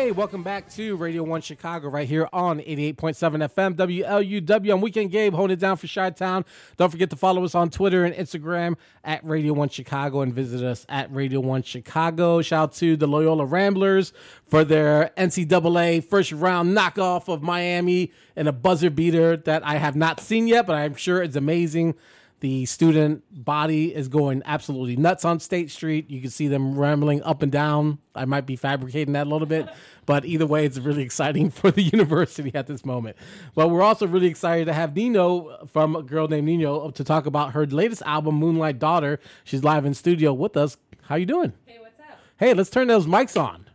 Hey, 0.00 0.12
welcome 0.12 0.42
back 0.42 0.66
to 0.70 0.96
Radio 0.96 1.22
1 1.22 1.42
Chicago 1.42 1.90
right 1.90 2.08
here 2.08 2.26
on 2.32 2.60
88.7 2.60 2.94
FM 2.96 3.74
WLUW. 3.74 4.72
I'm 4.72 4.80
Weekend 4.80 5.10
Gabe 5.10 5.34
holding 5.34 5.52
it 5.52 5.60
down 5.60 5.76
for 5.76 5.86
Chi 5.86 6.08
Town. 6.08 6.46
Don't 6.78 6.88
forget 6.88 7.10
to 7.10 7.16
follow 7.16 7.44
us 7.44 7.54
on 7.54 7.68
Twitter 7.68 8.06
and 8.06 8.14
Instagram 8.14 8.76
at 9.04 9.22
Radio 9.22 9.52
1 9.52 9.68
Chicago 9.68 10.22
and 10.22 10.32
visit 10.32 10.62
us 10.62 10.86
at 10.88 11.12
Radio 11.12 11.40
1 11.40 11.64
Chicago. 11.64 12.40
Shout 12.40 12.62
out 12.62 12.72
to 12.76 12.96
the 12.96 13.06
Loyola 13.06 13.44
Ramblers 13.44 14.14
for 14.46 14.64
their 14.64 15.10
NCAA 15.18 16.02
first 16.02 16.32
round 16.32 16.74
knockoff 16.74 17.28
of 17.28 17.42
Miami 17.42 18.10
and 18.36 18.48
a 18.48 18.52
buzzer 18.52 18.88
beater 18.88 19.36
that 19.36 19.62
I 19.66 19.76
have 19.76 19.96
not 19.96 20.18
seen 20.18 20.48
yet, 20.48 20.66
but 20.66 20.76
I'm 20.76 20.94
sure 20.94 21.22
it's 21.22 21.36
amazing. 21.36 21.94
The 22.40 22.64
student 22.64 23.22
body 23.44 23.94
is 23.94 24.08
going 24.08 24.42
absolutely 24.46 24.96
nuts 24.96 25.26
on 25.26 25.40
State 25.40 25.70
Street. 25.70 26.10
You 26.10 26.22
can 26.22 26.30
see 26.30 26.48
them 26.48 26.74
rambling 26.78 27.22
up 27.22 27.42
and 27.42 27.52
down. 27.52 27.98
I 28.14 28.24
might 28.24 28.46
be 28.46 28.56
fabricating 28.56 29.12
that 29.12 29.26
a 29.26 29.30
little 29.30 29.46
bit, 29.46 29.68
but 30.06 30.24
either 30.24 30.46
way, 30.46 30.64
it's 30.64 30.78
really 30.78 31.02
exciting 31.02 31.50
for 31.50 31.70
the 31.70 31.82
university 31.82 32.50
at 32.54 32.66
this 32.66 32.82
moment. 32.84 33.16
But 33.54 33.68
we're 33.68 33.82
also 33.82 34.06
really 34.06 34.28
excited 34.28 34.64
to 34.66 34.72
have 34.72 34.96
Nino 34.96 35.66
from 35.66 35.94
a 35.94 36.02
girl 36.02 36.28
named 36.28 36.46
Nino 36.46 36.90
to 36.90 37.04
talk 37.04 37.26
about 37.26 37.52
her 37.52 37.66
latest 37.66 38.02
album, 38.06 38.36
Moonlight 38.36 38.78
Daughter. 38.78 39.20
She's 39.44 39.62
live 39.62 39.84
in 39.84 39.92
studio 39.92 40.32
with 40.32 40.56
us. 40.56 40.78
How 41.02 41.16
you 41.16 41.26
doing? 41.26 41.52
Hey, 41.66 41.78
what's 41.78 42.00
up? 42.00 42.18
Hey, 42.38 42.54
let's 42.54 42.70
turn 42.70 42.88
those 42.88 43.04
mics 43.04 43.38
on. 43.38 43.66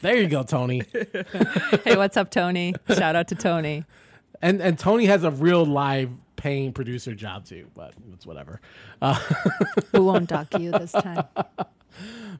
There 0.00 0.16
you 0.16 0.26
go, 0.26 0.42
Tony. 0.42 0.82
hey, 1.84 1.96
what's 1.96 2.16
up, 2.16 2.30
Tony? 2.30 2.74
Shout 2.88 3.14
out 3.14 3.28
to 3.28 3.34
Tony. 3.34 3.84
And 4.40 4.62
and 4.62 4.78
Tony 4.78 5.04
has 5.04 5.22
a 5.24 5.30
real 5.30 5.66
live 5.66 6.08
paying 6.40 6.72
producer 6.72 7.14
job 7.14 7.44
too, 7.44 7.66
but 7.74 7.92
it's 8.14 8.24
whatever. 8.24 8.60
Uh, 9.02 9.18
we 9.92 10.00
won't 10.00 10.28
dock 10.28 10.58
you 10.58 10.72
this 10.72 10.92
time. 10.92 11.24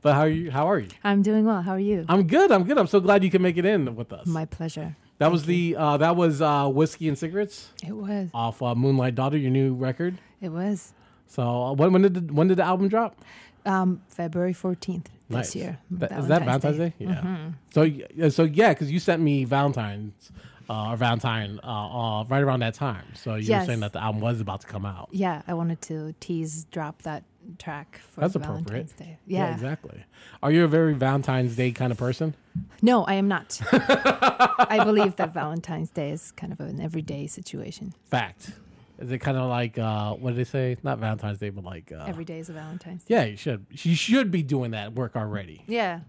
But 0.03 0.15
how 0.15 0.20
are 0.20 0.29
you? 0.29 0.51
How 0.51 0.70
are 0.70 0.79
you? 0.79 0.89
I'm 1.05 1.20
doing 1.20 1.45
well. 1.45 1.61
How 1.61 1.73
are 1.73 1.79
you? 1.79 2.06
I'm 2.09 2.27
good. 2.27 2.51
I'm 2.51 2.65
good. 2.65 2.78
I'm 2.78 2.87
so 2.87 3.01
glad 3.01 3.23
you 3.23 3.31
can 3.31 3.43
make 3.43 3.59
it 3.59 3.67
in 3.67 3.97
with 3.97 4.11
us. 4.12 4.27
My 4.27 4.47
pleasure. 4.47 4.97
that 5.19 5.27
Thank 5.27 5.33
was 5.33 5.45
the 5.45 5.77
uh, 5.77 5.97
that 5.98 6.17
was 6.17 6.41
uh, 6.41 6.69
whiskey 6.69 7.09
and 7.09 7.19
cigarettes. 7.19 7.69
It 7.87 7.93
was 7.93 8.31
off 8.33 8.62
uh, 8.62 8.75
Moonlight 8.75 9.17
Daughter, 9.17 9.37
your 9.37 9.51
new 9.51 9.75
record. 9.75 10.19
It 10.41 10.51
was. 10.51 10.95
So 11.27 11.43
uh, 11.43 11.73
when 11.75 11.93
when 11.93 12.03
did 12.03 12.15
the, 12.15 12.33
when 12.33 12.48
did 12.48 12.56
the 12.56 12.62
album 12.62 12.89
drop? 12.89 13.21
Um, 13.67 14.01
February 14.09 14.55
14th 14.55 15.06
nice. 15.28 15.48
this 15.48 15.56
year. 15.56 15.78
That, 15.91 16.12
is 16.12 16.28
that 16.28 16.45
Valentine's 16.45 16.78
Day? 16.78 16.89
Day? 16.91 16.95
Yeah. 16.98 17.21
Mm-hmm. 17.21 18.21
So 18.23 18.31
so 18.31 18.45
yeah, 18.45 18.71
because 18.71 18.91
you 18.91 19.01
sent 19.01 19.21
me 19.21 19.45
Valentine's 19.45 20.33
uh, 20.70 20.90
or 20.90 20.96
Valentine 20.96 21.58
uh, 21.64 21.66
uh, 21.66 22.24
right 22.24 22.42
around 22.42 22.60
that 22.60 22.74
time. 22.74 23.04
So 23.14 23.34
you 23.34 23.48
yes. 23.48 23.62
were 23.62 23.66
saying 23.66 23.80
that 23.80 23.92
the 23.92 24.02
album 24.02 24.20
was 24.20 24.40
about 24.40 24.60
to 24.60 24.68
come 24.68 24.86
out. 24.86 25.08
Yeah, 25.10 25.42
I 25.48 25.54
wanted 25.54 25.82
to 25.82 26.14
tease 26.20 26.64
drop 26.70 27.02
that 27.02 27.24
track 27.58 28.00
for 28.12 28.20
That's 28.20 28.36
Valentine's 28.36 28.92
Day. 28.92 29.18
Yeah. 29.26 29.48
yeah. 29.48 29.54
exactly. 29.54 30.04
Are 30.42 30.52
you 30.52 30.64
a 30.64 30.68
very 30.68 30.94
Valentine's 30.94 31.56
Day 31.56 31.72
kind 31.72 31.91
of 31.91 31.98
person? 31.98 32.34
No, 32.82 33.04
I 33.04 33.14
am 33.14 33.26
not. 33.26 33.60
I 33.72 34.82
believe 34.84 35.16
that 35.16 35.34
Valentine's 35.34 35.91
Day 35.91 36.10
is 36.10 36.30
kind 36.32 36.52
of 36.52 36.60
an 36.60 36.80
everyday 36.80 37.26
situation. 37.26 37.92
Fact. 38.04 38.52
Is 39.00 39.10
it 39.10 39.18
kind 39.18 39.38
of 39.38 39.48
like 39.48 39.78
uh, 39.78 40.12
what 40.12 40.30
did 40.30 40.38
they 40.38 40.44
say? 40.44 40.76
Not 40.82 40.98
Valentine's 40.98 41.38
Day, 41.38 41.50
but 41.50 41.64
like 41.64 41.91
uh, 41.91 42.04
every 42.06 42.24
day 42.24 42.38
is 42.38 42.48
a 42.48 42.52
Valentine's 42.52 43.04
Day. 43.04 43.14
Yeah, 43.14 43.24
you 43.24 43.36
should. 43.36 43.64
You 43.70 43.94
should 43.94 44.30
be 44.30 44.42
doing 44.42 44.72
that 44.72 44.92
work 44.92 45.16
already. 45.16 45.64
Yeah, 45.66 46.00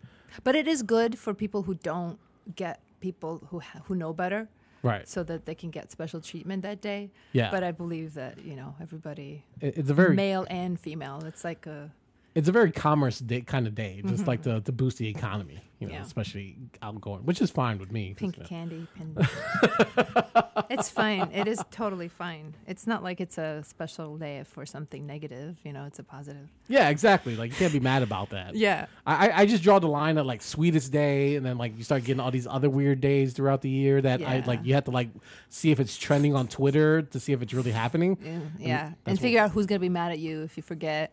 but 0.43 0.55
it 0.55 0.67
is 0.67 0.83
good 0.83 1.17
for 1.17 1.33
people 1.33 1.63
who 1.63 1.75
don't 1.75 2.19
get 2.53 2.81
people 3.01 3.45
who 3.49 3.59
ha- 3.59 3.81
who 3.85 3.95
know 3.95 4.13
better 4.13 4.47
right. 4.83 5.07
so 5.07 5.23
that 5.23 5.45
they 5.45 5.55
can 5.55 5.69
get 5.71 5.91
special 5.91 6.21
treatment 6.21 6.63
that 6.63 6.81
day. 6.81 7.11
Yeah. 7.33 7.51
But 7.51 7.63
i 7.63 7.71
believe 7.71 8.13
that 8.13 8.43
you 8.45 8.55
know 8.55 8.75
everybody 8.81 9.43
it's 9.59 9.89
a 9.89 9.93
very 9.93 10.15
male 10.15 10.45
and 10.49 10.79
female 10.79 11.23
it's 11.25 11.43
like 11.43 11.65
a 11.65 11.91
it's 12.33 12.47
a 12.47 12.51
very 12.51 12.71
commerce 12.71 13.19
day, 13.19 13.41
kind 13.41 13.67
of 13.67 13.75
day, 13.75 14.01
just 14.03 14.21
mm-hmm. 14.21 14.25
like 14.25 14.43
to, 14.43 14.61
to 14.61 14.71
boost 14.71 14.97
the 14.97 15.07
economy, 15.07 15.59
you 15.79 15.87
know, 15.87 15.93
yeah. 15.93 16.01
especially 16.01 16.55
outgoing, 16.81 17.25
which 17.25 17.41
is 17.41 17.51
fine 17.51 17.77
with 17.77 17.91
me. 17.91 18.13
Pink 18.15 18.41
candy, 18.45 18.87
pin. 18.95 19.17
it's 20.69 20.89
fine. 20.89 21.29
It 21.33 21.49
is 21.49 21.61
totally 21.71 22.07
fine. 22.07 22.55
It's 22.67 22.87
not 22.87 23.03
like 23.03 23.19
it's 23.19 23.37
a 23.37 23.63
special 23.65 24.17
day 24.17 24.43
for 24.45 24.65
something 24.65 25.05
negative. 25.05 25.57
You 25.63 25.73
know, 25.73 25.83
it's 25.83 25.99
a 25.99 26.03
positive. 26.03 26.47
Yeah, 26.69 26.87
exactly. 26.87 27.35
Like 27.35 27.51
you 27.51 27.57
can't 27.57 27.73
be 27.73 27.81
mad 27.81 28.01
about 28.01 28.29
that. 28.29 28.55
yeah. 28.55 28.85
I, 29.05 29.41
I 29.41 29.45
just 29.45 29.61
draw 29.61 29.79
the 29.79 29.89
line 29.89 30.17
at 30.17 30.25
like 30.25 30.41
sweetest 30.41 30.89
day, 30.93 31.35
and 31.35 31.45
then 31.45 31.57
like 31.57 31.77
you 31.77 31.83
start 31.83 32.05
getting 32.05 32.21
all 32.21 32.31
these 32.31 32.47
other 32.47 32.69
weird 32.69 33.01
days 33.01 33.33
throughout 33.33 33.61
the 33.61 33.69
year 33.69 34.01
that 34.01 34.21
yeah. 34.21 34.31
I 34.31 34.39
like. 34.45 34.61
You 34.63 34.75
have 34.75 34.85
to 34.85 34.91
like 34.91 35.09
see 35.49 35.71
if 35.71 35.81
it's 35.81 35.97
trending 35.97 36.33
on 36.33 36.47
Twitter 36.47 37.01
to 37.01 37.19
see 37.19 37.33
if 37.33 37.41
it's 37.41 37.53
really 37.53 37.71
happening. 37.71 38.17
Yeah, 38.23 38.39
yeah. 38.57 38.85
and, 38.85 38.95
and 39.05 39.19
figure 39.19 39.41
out 39.41 39.51
who's 39.51 39.65
gonna 39.65 39.79
be 39.79 39.89
mad 39.89 40.13
at 40.13 40.19
you 40.19 40.43
if 40.43 40.55
you 40.55 40.63
forget. 40.63 41.11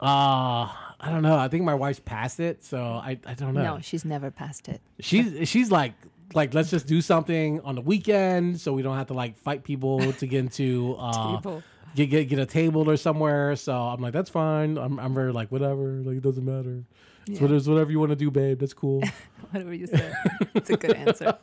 Uh 0.00 0.68
I 1.00 1.10
don't 1.10 1.22
know. 1.22 1.36
I 1.36 1.48
think 1.48 1.64
my 1.64 1.74
wife's 1.74 2.00
passed 2.00 2.40
it, 2.40 2.64
so 2.64 2.82
I, 2.82 3.18
I 3.26 3.34
don't 3.34 3.52
know. 3.52 3.62
No, 3.62 3.80
she's 3.80 4.06
never 4.06 4.30
passed 4.30 4.68
it. 4.68 4.80
She's 5.00 5.48
she's 5.48 5.70
like 5.70 5.92
like 6.32 6.54
let's 6.54 6.70
just 6.70 6.86
do 6.86 7.02
something 7.02 7.60
on 7.60 7.74
the 7.74 7.82
weekend 7.82 8.60
so 8.60 8.72
we 8.72 8.82
don't 8.82 8.96
have 8.96 9.08
to 9.08 9.14
like 9.14 9.36
fight 9.36 9.64
people 9.64 10.12
to 10.14 10.26
get 10.26 10.38
into 10.38 10.96
uh 10.98 11.60
get, 11.94 12.06
get 12.06 12.28
get 12.28 12.38
a 12.38 12.46
table 12.46 12.88
or 12.88 12.96
somewhere. 12.96 13.54
So 13.56 13.74
I'm 13.74 14.00
like, 14.00 14.12
that's 14.12 14.30
fine. 14.30 14.78
I'm 14.78 14.98
I'm 14.98 15.14
very 15.14 15.32
like 15.32 15.52
whatever, 15.52 16.00
like 16.04 16.16
it 16.16 16.22
doesn't 16.22 16.44
matter. 16.44 16.84
It's 17.26 17.40
yeah. 17.40 17.46
whatever, 17.46 17.70
whatever 17.70 17.90
you 17.90 17.98
want 17.98 18.10
to 18.10 18.16
do, 18.16 18.30
babe. 18.30 18.60
That's 18.60 18.74
cool. 18.74 19.02
whatever 19.50 19.72
you 19.72 19.86
say. 19.86 20.12
It's 20.54 20.68
a 20.68 20.76
good 20.76 20.92
answer. 20.94 21.34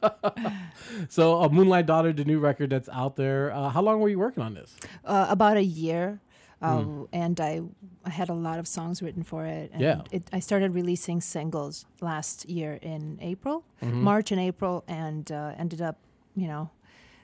so, 1.10 1.42
uh, 1.42 1.50
Moonlight 1.50 1.88
Daughter, 1.88 2.14
the 2.14 2.24
new 2.24 2.38
record 2.38 2.70
that's 2.70 2.88
out 2.90 3.16
there. 3.16 3.52
Uh, 3.52 3.70
how 3.70 3.82
long 3.82 4.00
were 4.00 4.10
you 4.10 4.20
working 4.20 4.44
on 4.44 4.54
this? 4.54 4.76
Uh, 5.04 5.26
about 5.30 5.58
a 5.58 5.64
year. 5.64 6.20
Mm. 6.62 7.08
And 7.12 7.40
I, 7.40 7.62
I 8.06 8.10
had 8.10 8.30
a 8.30 8.34
lot 8.34 8.60
of 8.60 8.68
songs 8.68 9.02
written 9.02 9.24
for 9.24 9.46
it. 9.46 9.72
And 9.74 9.82
yeah. 9.82 10.02
It, 10.12 10.24
I 10.32 10.40
started 10.40 10.74
releasing 10.76 11.22
singles 11.22 11.86
last 12.02 12.48
year 12.50 12.80
in 12.82 13.18
April, 13.22 13.64
mm-hmm. 13.82 14.02
March 14.02 14.32
and 14.32 14.40
April, 14.40 14.84
and 14.88 15.32
uh, 15.32 15.54
ended 15.58 15.82
up, 15.82 15.98
you 16.36 16.48
know, 16.48 16.70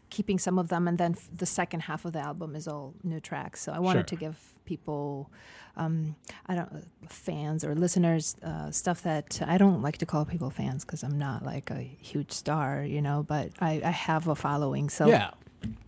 keeping 0.10 0.40
some 0.40 0.58
of 0.58 0.70
them. 0.70 0.88
And 0.88 0.98
then 0.98 1.14
f- 1.14 1.30
the 1.36 1.46
second 1.46 1.82
half 1.82 2.06
of 2.06 2.14
the 2.14 2.20
album 2.20 2.56
is 2.56 2.68
all 2.68 2.94
new 3.04 3.20
tracks. 3.20 3.62
So 3.62 3.72
I 3.72 3.80
wanted 3.80 4.10
sure. 4.10 4.18
to 4.18 4.26
give 4.26 4.56
people, 4.66 5.30
um, 5.76 6.16
I 6.48 6.56
don't, 6.56 6.88
fans 7.08 7.64
or 7.64 7.76
listeners, 7.76 8.36
uh, 8.44 8.72
stuff 8.72 9.04
that 9.04 9.40
I 9.46 9.58
don't 9.58 9.82
like 9.82 9.98
to 10.00 10.06
call 10.06 10.26
people 10.26 10.50
fans 10.50 10.84
because 10.84 11.04
I'm 11.04 11.18
not 11.18 11.44
like 11.44 11.70
a 11.70 11.82
huge 11.82 12.32
star, 12.32 12.84
you 12.84 13.02
know, 13.02 13.24
but 13.28 13.52
I, 13.60 13.82
I 13.84 13.92
have 13.92 14.28
a 14.28 14.36
following. 14.36 14.90
So 14.90 15.08
yeah, 15.08 15.32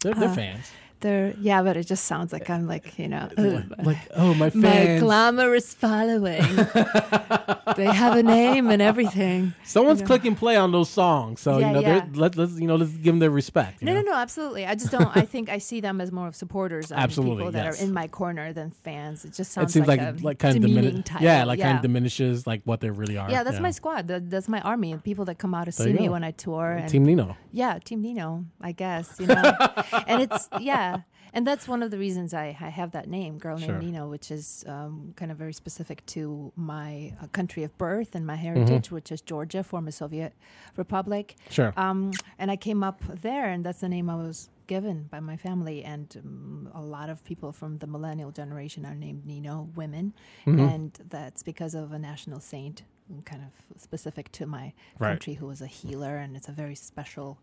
they're, 0.02 0.14
they're 0.14 0.30
uh, 0.30 0.36
fans 0.36 0.72
they're 1.02 1.34
yeah, 1.40 1.62
but 1.62 1.78
it 1.78 1.86
just 1.86 2.06
sounds 2.06 2.34
like 2.34 2.50
I'm 2.50 2.68
like 2.68 2.98
you 3.00 3.08
know 3.08 3.30
like, 3.38 3.66
like 3.86 3.98
oh 4.16 4.34
my 4.34 4.50
fans. 4.50 4.64
my 4.64 5.00
glamorous 5.00 5.74
following. 5.74 6.42
they 7.76 7.86
have 7.86 8.18
a 8.18 8.24
name 8.24 8.70
and 8.70 8.82
everything. 8.82 9.54
Someone's 9.64 10.00
you 10.00 10.04
know. 10.04 10.08
clicking 10.08 10.36
play 10.36 10.56
on 10.56 10.72
those 10.72 10.90
songs, 10.90 11.40
so 11.40 11.58
yeah, 11.58 11.68
you 11.68 11.74
know 11.74 11.80
yeah. 11.82 12.06
let 12.14 12.36
let's 12.36 12.60
you 12.60 12.68
know 12.68 12.76
let's 12.76 12.92
give 12.92 13.14
them 13.14 13.20
their 13.20 13.30
respect. 13.30 13.82
No, 13.82 13.94
know? 13.94 14.02
no, 14.02 14.12
no, 14.12 14.18
absolutely. 14.18 14.66
I 14.66 14.76
just 14.76 14.92
don't. 14.92 15.16
I 15.16 15.22
think 15.22 15.50
I 15.50 15.58
see 15.58 15.80
them 15.80 16.02
as 16.02 16.12
more 16.12 16.28
of 16.28 16.36
supporters, 16.36 16.92
absolutely, 16.92 17.38
people 17.38 17.52
that 17.54 17.66
yes. 17.66 17.82
are 17.82 17.84
in 17.84 17.94
my 17.94 18.08
corner 18.08 18.54
than 18.54 18.72
fans. 18.72 19.26
It 19.26 19.34
just 19.34 19.52
sounds 19.52 19.72
it 19.72 19.74
seems 19.74 19.88
like, 19.88 20.02
like, 20.02 20.22
like 20.22 20.40
kind 20.40 20.56
of 20.56 20.62
diminish, 20.62 21.06
yeah, 21.20 21.44
like 21.44 21.60
yeah. 21.60 21.66
kind 21.66 21.76
of 21.78 21.82
diminishes 21.82 22.46
like 22.46 22.62
what 22.66 22.82
they 22.82 22.90
really 22.90 23.18
are. 23.18 23.30
Yeah, 23.30 23.44
that's 23.44 23.60
my 23.60 23.72
squad. 23.72 24.08
that's 24.08 24.50
my 24.50 24.62
army 24.62 24.98
people 24.98 25.26
that 25.26 25.38
come 25.38 25.54
out 25.54 25.66
to 25.66 25.72
there 25.72 25.88
see 25.88 25.94
me 25.94 26.10
when 26.10 26.24
I 26.24 26.32
tour. 26.32 26.72
And, 26.72 26.90
Team 26.90 27.06
Nino. 27.06 27.38
Yeah, 27.52 27.80
Team 27.80 28.02
Nino. 28.02 28.46
I 28.62 28.72
guess 28.72 29.16
you 29.20 29.28
know, 29.28 29.54
and 30.08 30.22
it's 30.22 30.50
yeah 30.60 30.89
and 31.34 31.46
that's 31.46 31.68
one 31.68 31.84
of 31.84 31.92
the 31.92 31.98
reasons 31.98 32.34
I, 32.34 32.58
I 32.60 32.70
have 32.70 32.92
that 32.92 33.08
name, 33.08 33.38
Girl 33.38 33.58
Named 33.58 33.70
sure. 33.70 33.80
Nino, 33.80 34.08
which 34.08 34.32
is 34.32 34.64
um, 34.68 35.14
kind 35.16 35.32
of 35.32 35.38
very 35.38 35.54
specific 35.54 36.06
to 36.08 36.52
my 36.56 37.14
uh, 37.22 37.28
country 37.28 37.64
of 37.64 37.78
birth 37.78 38.16
and 38.16 38.26
my 38.26 38.36
heritage, 38.36 38.86
mm-hmm. 38.86 38.96
which 38.96 39.12
is 39.12 39.22
Georgia, 39.22 39.64
former 39.64 39.92
Soviet 39.92 40.34
republic. 40.76 41.36
Sure. 41.50 41.74
Um, 41.78 42.12
and 42.38 42.50
I 42.52 42.56
came 42.56 42.84
up 42.84 43.02
there, 43.22 43.46
and 43.46 43.66
that's 43.66 43.82
the 43.82 43.90
name 43.90 44.10
I 44.10 44.16
was 44.16 44.50
given 44.68 45.04
by 45.10 45.20
my 45.20 45.38
family. 45.38 45.84
And 45.84 46.16
um, 46.24 46.70
a 46.74 46.82
lot 46.82 47.10
of 47.10 47.24
people 47.24 47.52
from 47.52 47.80
the 47.80 47.88
millennial 47.88 48.32
generation 48.32 48.86
are 48.86 48.96
named 48.96 49.26
Nino, 49.26 49.70
women, 49.76 50.14
mm-hmm. 50.46 50.60
and 50.60 51.00
that's 51.10 51.44
because 51.44 51.76
of 51.76 51.92
a 51.92 52.00
national 52.00 52.40
saint 52.40 52.84
kind 53.26 53.42
of 53.42 53.82
specific 53.82 54.32
to 54.32 54.46
my 54.46 54.74
right. 55.00 55.10
country 55.10 55.34
who 55.34 55.48
was 55.48 55.62
a 55.62 55.68
healer 55.68 56.18
and 56.18 56.36
it's 56.36 56.48
a 56.48 56.52
very 56.52 56.76
special 56.76 57.40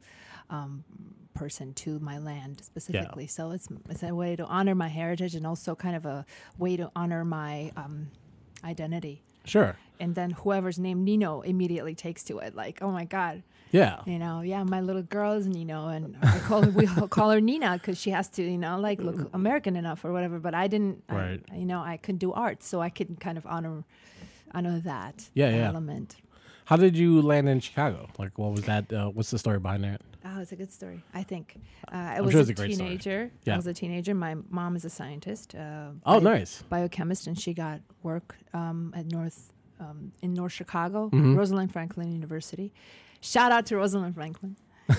um, 0.51 0.85
person 1.35 1.75
to 1.75 1.99
my 2.01 2.19
land 2.19 2.63
specifically. 2.65 3.25
Yeah. 3.25 3.31
So 3.31 3.51
it's 3.53 3.69
it's 3.89 4.03
a 4.03 4.15
way 4.15 4.37
to 4.37 4.45
honor 4.47 4.75
my 4.75 4.89
heritage 4.89 5.35
and 5.35 5.47
also 5.47 5.75
kind 5.75 5.97
of 5.97 6.07
a 6.07 6.25
way 6.59 6.77
to 6.77 6.91
honor 6.97 7.25
my 7.25 7.73
um, 7.77 8.09
identity. 8.65 9.23
Sure. 9.45 9.77
And 10.01 10.15
then 10.15 10.31
whoever's 10.31 10.79
named 10.79 11.05
Nino 11.05 11.41
immediately 11.41 11.95
takes 11.95 12.25
to 12.25 12.39
it, 12.39 12.55
like, 12.55 12.83
oh 12.83 12.91
my 12.91 13.05
god. 13.05 13.43
Yeah. 13.71 14.01
You 14.07 14.19
know, 14.19 14.43
yeah, 14.43 14.63
my 14.63 14.81
little 14.81 15.03
girl 15.03 15.33
is 15.33 15.47
Nino, 15.47 15.89
and 15.89 16.17
I 16.23 16.39
call 16.41 16.63
her, 16.63 16.71
we 16.71 16.87
call 17.11 17.31
her 17.31 17.41
Nina 17.41 17.75
because 17.75 17.99
she 18.01 18.11
has 18.11 18.29
to, 18.31 18.43
you 18.43 18.59
know, 18.59 18.79
like 18.79 19.01
look 19.01 19.29
American 19.35 19.77
enough 19.77 20.05
or 20.05 20.13
whatever. 20.13 20.39
But 20.39 20.55
I 20.55 20.67
didn't, 20.67 21.03
right. 21.09 21.43
I, 21.51 21.57
you 21.57 21.67
know, 21.67 21.81
I 21.81 21.97
could 21.97 22.19
do 22.19 22.33
art, 22.33 22.63
so 22.63 22.81
I 22.81 22.91
could 22.91 23.19
kind 23.21 23.39
of 23.39 23.47
honor, 23.47 23.85
honor 24.55 24.81
that 24.81 25.29
yeah, 25.35 25.51
yeah. 25.51 25.69
element. 25.69 26.17
How 26.67 26.77
did 26.77 26.97
you 26.97 27.23
land 27.23 27.49
in 27.49 27.61
Chicago? 27.61 28.09
Like, 28.19 28.39
what 28.39 28.53
was 28.53 28.63
that? 28.63 28.93
Uh, 28.93 29.09
what's 29.09 29.31
the 29.31 29.39
story 29.39 29.59
behind 29.59 29.85
that? 29.85 30.01
Oh, 30.29 30.41
it's 30.41 30.51
a 30.53 30.57
good 30.57 30.73
story. 30.73 31.03
I 31.15 31.23
think 31.23 31.55
uh, 31.93 31.97
I 32.17 32.21
was 32.21 32.33
sure 32.33 32.41
a, 32.43 32.47
teenager. 32.55 33.31
Yeah. 33.45 33.55
I 33.55 33.57
was 33.57 33.67
a 33.69 33.73
teenager. 33.75 34.13
My 34.15 34.35
mom 34.51 34.75
is 34.75 34.85
a 34.85 34.91
scientist. 34.91 35.55
Uh, 35.55 35.91
oh, 36.05 36.19
nice 36.19 36.63
biochemist, 36.63 37.27
and 37.29 37.39
she 37.39 37.55
got 37.55 37.81
work 38.03 38.37
um, 38.53 38.93
at 38.97 39.07
North 39.07 39.53
um, 39.79 40.11
in 40.23 40.35
North 40.35 40.53
Chicago, 40.53 41.11
Mm-hmm. 41.11 41.37
Rosalind 41.37 41.73
Franklin 41.73 42.11
University. 42.11 42.73
Shout 43.21 43.53
out 43.53 43.67
to 43.67 43.77
Rosalind 43.77 44.15
Franklin. 44.15 44.57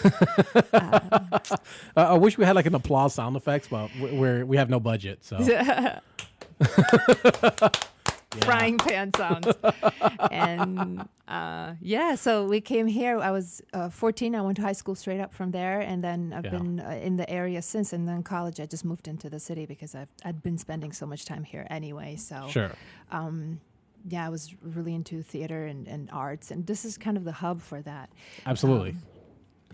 Uh, 1.95 2.11
I 2.13 2.17
wish 2.17 2.37
we 2.37 2.45
had 2.45 2.55
like 2.55 2.65
an 2.67 2.75
applause 2.75 3.13
sound 3.15 3.35
effects, 3.35 3.67
but 3.69 3.89
we- 3.99 4.11
we're 4.11 4.45
we 4.45 4.57
have 4.57 4.69
no 4.69 4.79
budget, 4.79 5.23
so 5.25 5.37
frying 8.41 8.77
pan 8.77 9.11
sounds. 9.15 9.47
and 10.31 11.07
uh, 11.27 11.73
yeah, 11.81 12.15
so 12.15 12.45
we 12.45 12.61
came 12.61 12.87
here. 12.87 13.19
I 13.19 13.31
was 13.31 13.61
uh, 13.73 13.89
14. 13.89 14.35
I 14.35 14.41
went 14.41 14.57
to 14.57 14.61
high 14.61 14.73
school 14.73 14.95
straight 14.95 15.19
up 15.19 15.33
from 15.33 15.51
there, 15.51 15.79
and 15.81 16.03
then 16.03 16.33
I've 16.35 16.45
Yeah. 16.45 16.51
been 16.51 16.79
uh, 16.79 16.99
in 17.01 17.17
the 17.17 17.29
area 17.29 17.61
since. 17.61 17.93
And 17.93 18.07
then 18.07 18.23
college, 18.23 18.59
I 18.59 18.65
just 18.65 18.85
moved 18.85 19.07
into 19.07 19.29
the 19.29 19.39
city 19.39 19.65
because 19.65 19.95
I've 19.95 20.09
I'd 20.23 20.41
been 20.43 20.57
spending 20.57 20.91
so 20.91 21.05
much 21.05 21.25
time 21.25 21.43
here 21.43 21.65
anyway. 21.69 22.15
So 22.15 22.47
sure. 22.49 22.71
um, 23.11 23.59
yeah, 24.07 24.25
I 24.25 24.29
was 24.29 24.55
really 24.61 24.93
into 24.95 25.21
theater 25.21 25.65
and, 25.65 25.87
and 25.87 26.09
arts, 26.11 26.51
and 26.51 26.65
this 26.65 26.85
is 26.85 26.97
kind 26.97 27.17
of 27.17 27.23
the 27.25 27.33
hub 27.33 27.61
for 27.61 27.81
that. 27.81 28.09
Absolutely. 28.45 28.91
Um, 28.91 29.01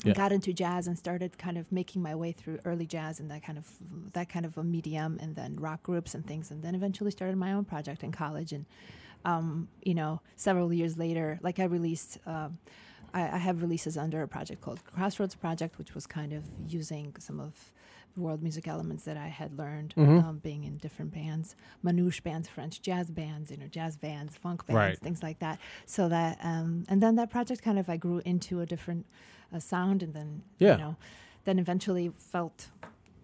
Yeah. 0.04 0.14
Got 0.14 0.32
into 0.32 0.52
jazz 0.54 0.88
and 0.88 0.98
started 0.98 1.38
kind 1.38 1.58
of 1.58 1.72
making 1.72 2.02
my 2.02 2.16
way 2.16 2.32
through 2.32 2.60
early 2.66 2.86
jazz 2.88 3.20
and 3.20 3.30
that 3.32 3.44
kind 3.44 3.58
of 3.58 3.68
that 4.14 4.28
kind 4.28 4.46
of 4.46 4.58
a 4.58 4.64
medium, 4.64 5.18
and 5.22 5.36
then 5.36 5.56
rock 5.58 5.84
groups 5.84 6.14
and 6.16 6.26
things, 6.26 6.52
and 6.52 6.64
then 6.64 6.76
eventually 6.76 7.12
started 7.12 7.38
my 7.38 7.54
own 7.54 7.64
project 7.66 8.04
in 8.04 8.12
college. 8.12 8.52
And 8.52 8.66
um, 9.26 9.68
you 9.84 9.94
know, 9.94 10.22
several 10.36 10.74
years 10.74 10.98
later, 10.98 11.40
like 11.42 11.60
I 11.60 11.66
released. 11.66 12.18
Um, 12.26 12.58
I, 13.16 13.36
I 13.36 13.38
have 13.38 13.62
releases 13.62 13.96
under 13.96 14.24
a 14.24 14.28
project 14.28 14.62
called 14.62 14.84
Crossroads 14.86 15.36
Project, 15.36 15.78
which 15.78 15.94
was 15.94 16.08
kind 16.08 16.34
of 16.34 16.44
using 16.68 17.16
some 17.20 17.40
of 17.40 17.72
the 18.16 18.22
world 18.22 18.42
music 18.42 18.68
elements 18.68 19.04
that 19.06 19.18
I 19.18 19.28
had 19.28 19.56
learned 19.58 19.94
Mhm. 19.96 20.24
um, 20.24 20.38
being 20.40 20.64
in 20.64 20.78
different 20.78 21.14
bands, 21.14 21.56
manouche 21.86 22.24
bands, 22.24 22.48
French 22.50 22.82
jazz 22.82 23.12
bands, 23.12 23.52
you 23.52 23.58
know, 23.58 23.68
jazz 23.68 23.98
bands, 23.98 24.36
funk 24.36 24.66
bands, 24.66 24.78
Right. 24.78 25.00
things 25.00 25.22
like 25.22 25.38
that. 25.40 25.60
So 25.86 26.10
that, 26.10 26.40
um, 26.44 26.86
and 26.90 27.02
then 27.04 27.16
that 27.18 27.30
project 27.30 27.62
kind 27.62 27.78
of 27.78 27.88
I 27.88 27.98
grew 27.98 28.20
into 28.26 28.62
a 28.62 28.66
different 28.66 29.06
uh, 29.54 29.60
sound, 29.60 30.04
and 30.04 30.14
then 30.14 30.42
Yeah. 30.60 30.72
you 30.74 30.78
know, 30.84 30.96
then 31.46 31.60
eventually 31.60 32.12
felt 32.18 32.70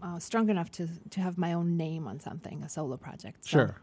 uh, 0.02 0.20
strong 0.20 0.50
enough 0.50 0.70
to 0.72 0.88
to 1.10 1.22
have 1.22 1.38
my 1.38 1.54
own 1.54 1.76
name 1.78 2.08
on 2.08 2.20
something, 2.20 2.64
a 2.64 2.70
solo 2.70 2.98
project. 2.98 3.46
So, 3.46 3.50
Sure. 3.50 3.76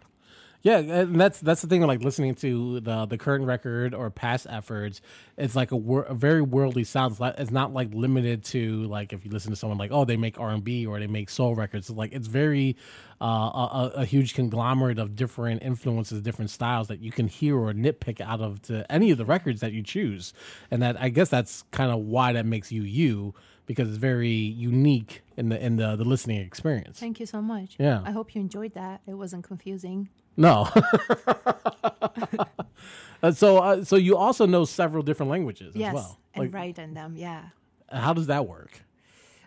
Yeah, 0.63 0.79
and 0.79 1.21
that's 1.21 1.39
that's 1.39 1.63
the 1.63 1.69
thing. 1.69 1.83
Like 1.83 2.03
listening 2.03 2.35
to 2.37 2.81
the 2.81 3.07
the 3.07 3.17
current 3.17 3.45
record 3.45 3.95
or 3.95 4.11
past 4.11 4.49
efforts, 4.51 5.01
it's 5.37 5.55
like 5.55 5.71
a, 5.71 5.77
wor- 5.77 6.03
a 6.03 6.15
very 6.15 6.43
worldly 6.43 6.83
sound. 6.83 7.17
It's, 7.21 7.53
not 7.53 7.73
like 7.73 7.95
limited 7.95 8.43
to 8.47 8.83
like 8.85 9.13
if 9.13 9.25
you 9.25 9.31
listen 9.31 9.51
to 9.53 9.57
someone 9.57 9.79
like 9.79 9.93
oh 9.93 10.05
they 10.05 10.17
make 10.17 10.41
R 10.41 10.51
and 10.51 10.65
B 10.65 10.85
or 10.85 10.99
they 10.99 11.07
make 11.07 11.31
soul 11.31 11.55
records. 11.55 11.89
It's 11.89 11.97
like 11.97 12.13
it's 12.13 12.27
very 12.27 12.75
uh, 13.21 13.25
a, 13.27 13.93
a- 13.97 14.01
a 14.01 14.05
huge 14.05 14.35
conglomerate 14.35 14.99
of 14.99 15.15
different 15.15 15.63
influences, 15.63 16.21
different 16.21 16.51
styles 16.51 16.89
that 16.89 16.99
you 17.01 17.13
can 17.13 17.29
hear 17.29 17.57
or 17.57 17.73
nitpick 17.73 18.21
out 18.21 18.41
of 18.41 18.61
to 18.63 18.91
any 18.91 19.13
of 19.13 19.19
the 19.19 19.25
records 19.25 19.61
that 19.61 19.73
you 19.73 19.85
choose. 19.85 20.33
And 20.73 20.83
that 20.83 21.01
I 21.01 21.11
guess 21.11 21.29
that's 21.29 21.63
kind 21.71 21.93
of 21.93 22.01
why 22.01 22.33
that 22.33 22.45
makes 22.45 22.73
you 22.73 22.83
you 22.83 23.35
because 23.67 23.89
it's 23.89 23.99
very 23.99 24.31
unique 24.31 25.23
in 25.37 25.49
the 25.51 25.65
in 25.65 25.77
the 25.77 25.95
the 25.95 26.05
listening 26.05 26.41
experience. 26.41 26.99
Thank 26.99 27.21
you 27.21 27.27
so 27.27 27.41
much. 27.41 27.77
Yeah. 27.79 28.03
I 28.05 28.11
hope 28.11 28.35
you 28.35 28.41
enjoyed 28.41 28.75
that. 28.75 29.03
It 29.07 29.15
wasn't 29.15 29.45
confusing. 29.45 30.09
No. 30.37 30.69
Uh, 33.23 33.33
so, 33.33 33.59
uh, 33.59 33.85
so 33.85 33.97
you 33.97 34.17
also 34.17 34.47
know 34.47 34.65
several 34.65 35.03
different 35.03 35.31
languages 35.31 35.75
yes, 35.75 35.89
as 35.89 35.95
well. 35.95 36.19
and 36.35 36.45
Like, 36.45 36.55
write 36.55 36.79
in 36.79 36.95
them. 36.95 37.15
Yeah. 37.17 37.43
how 37.91 38.13
does 38.13 38.27
that 38.27 38.47
work? 38.47 38.83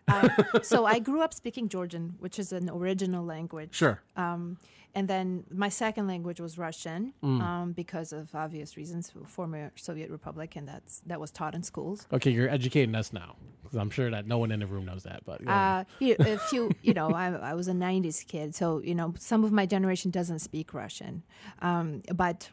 I, 0.07 0.29
so 0.63 0.85
I 0.85 0.99
grew 0.99 1.21
up 1.21 1.33
speaking 1.33 1.69
Georgian, 1.69 2.15
which 2.19 2.39
is 2.39 2.51
an 2.51 2.69
original 2.69 3.23
language. 3.23 3.69
Sure. 3.77 4.01
Um, 4.15 4.57
and 4.95 5.07
then 5.07 5.43
my 5.51 5.69
second 5.69 6.07
language 6.07 6.39
was 6.39 6.57
Russian 6.57 7.13
Mm. 7.23 7.41
um, 7.41 7.71
because 7.73 8.11
of 8.13 8.33
obvious 8.35 8.75
reasons, 8.77 9.11
former 9.27 9.71
Soviet 9.75 10.09
Republic, 10.09 10.55
and 10.55 10.67
that's 10.67 11.01
that 11.05 11.19
was 11.19 11.31
taught 11.31 11.55
in 11.55 11.63
schools. 11.63 12.07
Okay, 12.11 12.31
you're 12.31 12.49
educating 12.49 12.95
us 12.95 13.13
now 13.13 13.35
because 13.63 13.77
I'm 13.77 13.89
sure 13.91 14.09
that 14.11 14.25
no 14.25 14.37
one 14.39 14.51
in 14.51 14.59
the 14.61 14.67
room 14.67 14.85
knows 14.85 15.03
that. 15.03 15.23
But 15.25 15.45
Uh, 15.47 15.83
you, 15.99 16.15
if 16.19 16.51
you, 16.53 16.71
you 16.81 16.93
know, 16.93 17.11
I, 17.13 17.27
I 17.51 17.53
was 17.53 17.67
a 17.67 17.73
'90s 17.73 18.25
kid, 18.27 18.55
so 18.55 18.81
you 18.81 18.95
know, 18.95 19.13
some 19.19 19.43
of 19.43 19.51
my 19.51 19.65
generation 19.65 20.11
doesn't 20.11 20.39
speak 20.39 20.73
Russian, 20.73 21.23
um, 21.61 22.01
but 22.15 22.49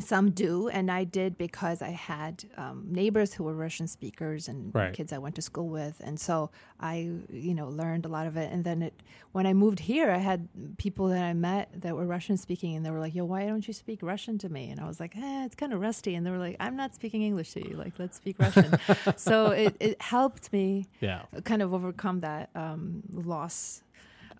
some 0.00 0.30
do, 0.32 0.68
and 0.68 0.90
I 0.90 1.04
did 1.04 1.38
because 1.38 1.80
I 1.82 1.90
had 1.90 2.44
um, 2.56 2.84
neighbors 2.88 3.34
who 3.34 3.44
were 3.44 3.54
Russian 3.54 3.86
speakers 3.86 4.48
and 4.48 4.74
Right. 4.74 4.92
kids 4.92 5.12
I 5.12 5.18
went 5.18 5.34
to 5.36 5.42
school 5.42 5.68
with, 5.68 6.00
and 6.04 6.18
so 6.18 6.50
I, 6.80 7.10
you 7.30 7.54
know, 7.54 7.68
learned 7.68 8.04
a 8.04 8.08
lot 8.08 8.26
of 8.26 8.36
it. 8.36 8.52
And 8.52 8.64
then 8.64 8.82
it, 8.82 8.94
when 9.32 9.46
I 9.46 9.52
moved 9.52 9.80
here, 9.80 10.10
I 10.10 10.18
had 10.18 10.48
people 10.78 11.08
that 11.08 11.22
I 11.22 11.32
met 11.32 11.68
that 11.82 11.94
were 11.96 12.06
Russian 12.06 12.36
speaking, 12.36 12.74
and 12.76 12.84
they 12.84 12.90
were 12.90 13.00
like, 13.00 13.14
"Yo, 13.14 13.24
why 13.24 13.46
don't 13.46 13.66
you 13.66 13.72
speak 13.74 14.00
Russian 14.02 14.38
to 14.38 14.48
me?" 14.48 14.70
And 14.70 14.80
I 14.80 14.86
was 14.86 14.98
like, 15.00 15.16
"Eh, 15.16 15.44
it's 15.44 15.54
kind 15.54 15.72
of 15.72 15.80
rusty." 15.80 16.14
And 16.14 16.26
they 16.26 16.30
were 16.30 16.38
like, 16.38 16.56
"I'm 16.60 16.76
not 16.76 16.94
speaking 16.94 17.22
English 17.22 17.52
to 17.52 17.68
you. 17.68 17.76
Like, 17.76 17.94
let's 17.98 18.16
speak 18.16 18.38
Russian." 18.38 18.78
so 19.16 19.50
it, 19.50 19.76
it 19.80 20.00
helped 20.02 20.52
me 20.52 20.86
yeah, 21.00 21.22
kind 21.44 21.62
of 21.62 21.72
overcome 21.72 22.20
that 22.20 22.50
um, 22.54 23.02
loss. 23.12 23.82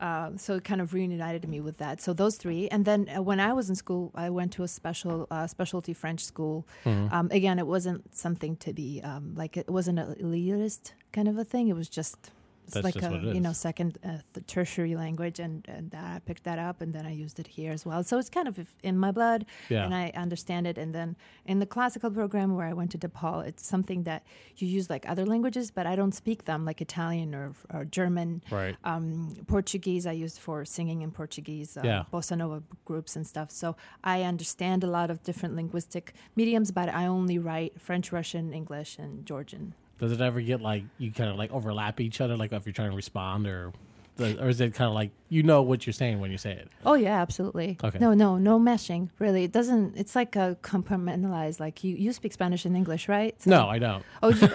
Uh, 0.01 0.31
so 0.37 0.57
it 0.57 0.65
kind 0.65 0.81
of 0.81 0.93
reunited 0.93 1.49
me 1.49 1.61
with 1.61 1.79
that. 1.79 2.01
So 2.01 2.13
those 2.13 2.37
three, 2.37 2.69
and 2.69 2.85
then 2.85 3.09
uh, 3.09 3.23
when 3.23 3.41
I 3.41 3.53
was 3.53 3.69
in 3.69 3.77
school, 3.77 4.11
I 4.15 4.31
went 4.31 4.53
to 4.53 4.63
a 4.63 4.69
special 4.69 5.27
uh, 5.31 5.47
specialty 5.47 5.95
French 5.95 6.25
school. 6.25 6.67
Mm-hmm. 6.85 7.15
Um, 7.15 7.29
again, 7.31 7.59
it 7.59 7.67
wasn't 7.67 8.15
something 8.15 8.57
to 8.57 8.73
be 8.73 9.01
um, 9.03 9.35
like 9.35 9.57
it 9.57 9.71
wasn't 9.71 9.99
an 9.99 10.15
elitist 10.21 10.93
kind 11.13 11.29
of 11.29 11.39
a 11.39 11.45
thing. 11.45 11.69
It 11.69 11.77
was 11.77 11.89
just 11.89 12.31
it's 12.65 12.75
That's 12.75 12.85
like 12.85 12.95
just 12.95 13.07
a 13.13 13.19
you 13.35 13.41
know 13.41 13.53
second 13.53 13.99
uh, 14.05 14.19
th- 14.33 14.47
tertiary 14.47 14.95
language, 14.97 15.39
and 15.39 15.65
and 15.69 15.95
I 15.95 16.21
picked 16.25 16.45
that 16.45 16.59
up, 16.59 16.81
and 16.81 16.93
then 16.95 17.05
I 17.07 17.13
used 17.13 17.39
it 17.39 17.47
here 17.47 17.73
as 17.73 17.85
well. 17.87 18.03
So 18.05 18.19
it's 18.19 18.31
kind 18.31 18.49
of 18.49 18.59
in 18.83 18.99
my 18.99 19.11
blood, 19.13 19.45
yeah, 19.69 19.85
and 19.85 19.95
I 19.95 20.11
understand 20.15 20.67
it. 20.67 20.77
And 20.79 20.95
then 20.95 21.17
in 21.47 21.59
the 21.59 21.67
classical 21.67 22.11
program 22.11 22.55
where 22.57 22.67
I 22.67 22.73
went 22.73 22.91
to 22.93 22.99
DePaul, 22.99 23.47
it's 23.47 23.67
something 23.67 24.05
that 24.05 24.23
you 24.57 24.67
use 24.67 24.89
like 24.89 25.09
other 25.09 25.27
languages, 25.27 25.71
but 25.71 25.87
I 25.87 25.95
don't 25.97 26.15
speak 26.15 26.45
them 26.45 26.65
like 26.65 26.81
Italian 26.81 27.35
or, 27.35 27.53
or 27.73 27.85
German. 27.85 28.43
right. 28.51 28.77
Um, 28.85 29.35
Portuguese 29.47 30.07
I 30.07 30.13
used 30.13 30.39
for 30.39 30.65
singing 30.65 31.03
in 31.03 31.11
Portuguese, 31.11 31.77
uh, 31.77 31.83
Yeah. 31.85 32.05
bossa 32.13 32.37
nova 32.37 32.63
groups 32.85 33.17
and 33.17 33.27
stuff. 33.27 33.51
So 33.51 33.77
I 34.03 34.23
understand 34.23 34.83
a 34.85 34.87
lot 34.99 35.11
of 35.11 35.23
different 35.23 35.55
linguistic 35.55 36.15
mediums, 36.37 36.71
but 36.73 36.89
I 36.89 37.07
only 37.07 37.39
write 37.39 37.81
French, 37.81 38.11
Russian, 38.13 38.53
English, 38.53 38.99
and 38.99 39.27
Georgian. 39.27 39.75
Does 39.99 40.13
it 40.13 40.21
ever 40.21 40.41
get 40.41 40.61
like 40.61 40.85
you 40.99 41.13
kind 41.13 41.31
of 41.31 41.37
like 41.37 41.53
overlap 41.53 42.01
each 42.01 42.21
other, 42.21 42.37
like 42.37 42.53
if 42.53 42.67
you're 42.67 42.73
trying 42.73 42.91
to 42.91 42.97
respond, 42.97 43.47
or 43.47 43.73
or 44.21 44.49
is 44.49 44.61
it 44.61 44.75
kind 44.75 44.89
of 44.89 44.95
like 44.95 45.11
you 45.29 45.43
know 45.43 45.63
what 45.63 45.87
you're 45.87 45.93
saying 45.93 46.21
when 46.21 46.31
you 46.31 46.39
say 46.39 46.53
it? 46.53 46.69
Oh 46.87 46.95
yeah, 46.95 47.21
absolutely. 47.21 47.77
Okay. 47.83 47.99
No, 47.99 48.15
no, 48.15 48.39
no 48.39 48.61
meshing. 48.61 49.09
Really, 49.19 49.45
it 49.45 49.53
doesn't. 49.53 49.97
It's 49.97 50.15
like 50.15 50.37
a 50.37 50.57
compartmentalized. 50.63 51.59
Like 51.59 51.83
you, 51.83 51.97
you 51.97 52.13
speak 52.13 52.33
Spanish 52.33 52.65
and 52.65 52.77
English, 52.77 53.09
right? 53.09 53.35
So- 53.43 53.51
No, 53.51 53.69
I 53.69 53.79
don't. 53.79 54.05
Oh, 54.23 54.29
you, 54.29 54.43
I 54.47 54.49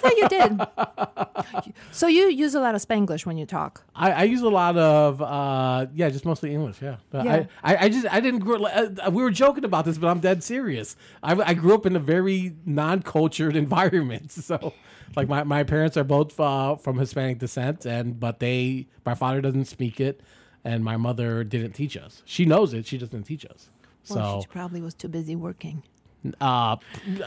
thought 0.00 0.16
you 0.16 0.28
did. 0.28 0.60
So 1.92 2.06
you 2.06 2.28
use 2.28 2.54
a 2.54 2.60
lot 2.60 2.74
of 2.74 2.80
Spanglish 2.86 3.24
when 3.26 3.38
you 3.38 3.46
talk. 3.46 3.84
I, 3.94 4.12
I 4.12 4.22
use 4.24 4.42
a 4.42 4.48
lot 4.48 4.76
of 4.76 5.22
uh 5.22 5.86
yeah, 5.94 6.10
just 6.10 6.24
mostly 6.24 6.52
English. 6.52 6.82
Yeah, 6.82 6.96
Yeah. 7.12 7.46
I, 7.62 7.74
I 7.74 7.84
I 7.84 7.88
just 7.88 8.06
I 8.12 8.20
didn't 8.20 8.40
grow. 8.40 8.64
Uh, 8.64 9.10
we 9.10 9.22
were 9.22 9.30
joking 9.30 9.64
about 9.64 9.84
this, 9.84 9.96
but 9.98 10.08
I'm 10.08 10.20
dead 10.20 10.42
serious. 10.42 10.96
I, 11.22 11.32
I 11.34 11.54
grew 11.54 11.74
up 11.74 11.86
in 11.86 11.94
a 11.96 11.98
very 12.00 12.54
non-cultured 12.64 13.56
environment. 13.64 14.32
So, 14.32 14.72
like 15.14 15.28
my, 15.28 15.44
my 15.44 15.62
parents 15.62 15.96
are 15.96 16.04
both 16.04 16.38
uh, 16.40 16.76
from 16.76 16.98
Hispanic 16.98 17.38
descent, 17.38 17.86
and 17.86 18.18
but 18.18 18.40
they 18.40 18.86
my 19.04 19.14
father 19.14 19.40
doesn't 19.40 19.66
speak 19.66 20.00
it, 20.00 20.20
and 20.64 20.82
my 20.84 20.96
mother 20.96 21.44
didn't 21.44 21.72
teach 21.72 21.96
us. 21.96 22.22
She 22.24 22.44
knows 22.44 22.74
it, 22.74 22.86
she 22.86 22.98
doesn't 22.98 23.22
teach 23.24 23.44
us. 23.46 23.70
Well, 24.10 24.36
So 24.36 24.40
she 24.42 24.46
probably 24.48 24.80
was 24.80 24.94
too 24.94 25.08
busy 25.08 25.36
working. 25.36 25.82
uh, 26.40 26.76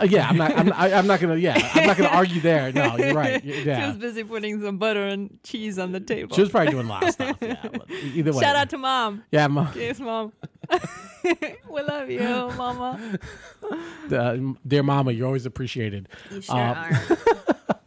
yeah, 0.07 0.27
I'm 0.27 0.35
not 0.37 0.57
I'm, 0.57 0.73
I, 0.73 0.93
I'm 0.93 1.07
not 1.07 1.21
gonna 1.21 1.37
yeah 1.37 1.55
I'm 1.73 1.87
not 1.87 1.95
gonna 1.97 2.09
argue 2.09 2.41
there. 2.41 2.71
No, 2.73 2.97
you're 2.97 3.13
right. 3.13 3.41
Yeah, 3.45 3.81
She 3.81 3.87
was 3.91 3.97
busy 3.97 4.23
putting 4.25 4.61
some 4.61 4.77
butter 4.77 5.05
and 5.05 5.39
cheese 5.43 5.79
on 5.79 5.93
the 5.93 5.99
table. 6.01 6.35
she 6.35 6.41
was 6.41 6.49
probably 6.49 6.71
doing 6.71 6.85
a 6.87 6.89
lot 6.89 7.03
of 7.03 7.13
stuff. 7.13 7.37
Yeah, 7.41 7.65
either 8.13 8.33
way. 8.33 8.41
Shout 8.43 8.55
out 8.57 8.69
to 8.71 8.77
mom. 8.77 9.23
yeah, 9.31 9.47
mom. 9.47 9.69
Yes, 9.75 9.99
mom. 9.99 10.33
We 11.69 11.81
love 11.81 12.09
you, 12.09 12.19
mama. 12.19 13.19
uh, 14.11 14.37
dear 14.67 14.83
mama, 14.83 15.11
you're 15.11 15.27
always 15.27 15.45
appreciated. 15.45 16.07
You 16.31 16.41
sure 16.41 16.55
Uh, 16.55 16.97
are. 17.09 17.17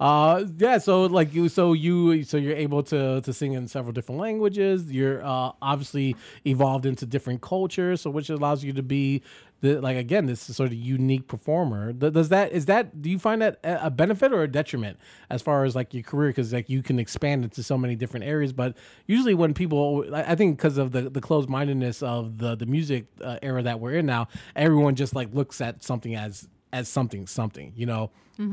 Uh, 0.00 0.44
yeah. 0.58 0.78
So 0.78 1.06
like 1.06 1.34
you, 1.34 1.48
so 1.48 1.72
you, 1.72 2.22
so 2.22 2.36
you're 2.36 2.56
able 2.56 2.82
to 2.84 3.20
to 3.20 3.32
sing 3.32 3.54
in 3.54 3.66
several 3.66 3.92
different 3.92 4.20
languages. 4.20 4.92
You're 4.92 5.24
uh, 5.24 5.52
obviously 5.60 6.14
evolved 6.46 6.86
into 6.86 7.04
different 7.04 7.40
cultures, 7.40 8.02
so 8.02 8.10
which 8.10 8.30
allows 8.30 8.62
you 8.62 8.72
to 8.74 8.82
be 8.82 9.22
the 9.60 9.80
like 9.80 9.96
again 9.96 10.26
this 10.26 10.40
sort 10.40 10.68
of 10.68 10.74
unique 10.74 11.26
performer. 11.26 11.92
Does 11.92 12.28
that 12.28 12.52
is 12.52 12.66
that 12.66 13.02
do 13.02 13.10
you 13.10 13.18
find 13.18 13.42
that 13.42 13.58
a 13.64 13.90
benefit 13.90 14.32
or 14.32 14.42
a 14.42 14.48
detriment 14.48 14.98
as 15.30 15.42
far 15.42 15.64
as 15.64 15.74
like 15.74 15.92
your 15.92 16.04
career? 16.04 16.30
Because 16.30 16.52
like 16.52 16.70
you 16.70 16.82
can 16.82 17.00
expand 17.00 17.42
into 17.42 17.62
so 17.64 17.76
many 17.76 17.96
different 17.96 18.24
areas, 18.24 18.52
but 18.52 18.76
usually 19.06 19.34
when 19.34 19.52
people, 19.52 20.04
I 20.14 20.32
I 20.32 20.34
think 20.36 20.58
because 20.58 20.78
of 20.78 20.92
the 20.92 21.10
the 21.10 21.20
closed 21.20 21.48
mindedness 21.48 22.02
of 22.02 22.38
the 22.38 22.54
the 22.54 22.66
music 22.66 23.06
uh, 23.22 23.38
era 23.42 23.62
that 23.64 23.80
we're 23.80 23.94
in 23.94 24.06
now, 24.06 24.28
everyone 24.54 24.94
just 24.94 25.14
like 25.14 25.34
looks 25.34 25.60
at 25.60 25.82
something 25.82 26.14
as 26.14 26.48
as 26.72 26.86
something 26.88 27.26
something 27.26 27.72
you 27.76 27.86
know 27.86 28.10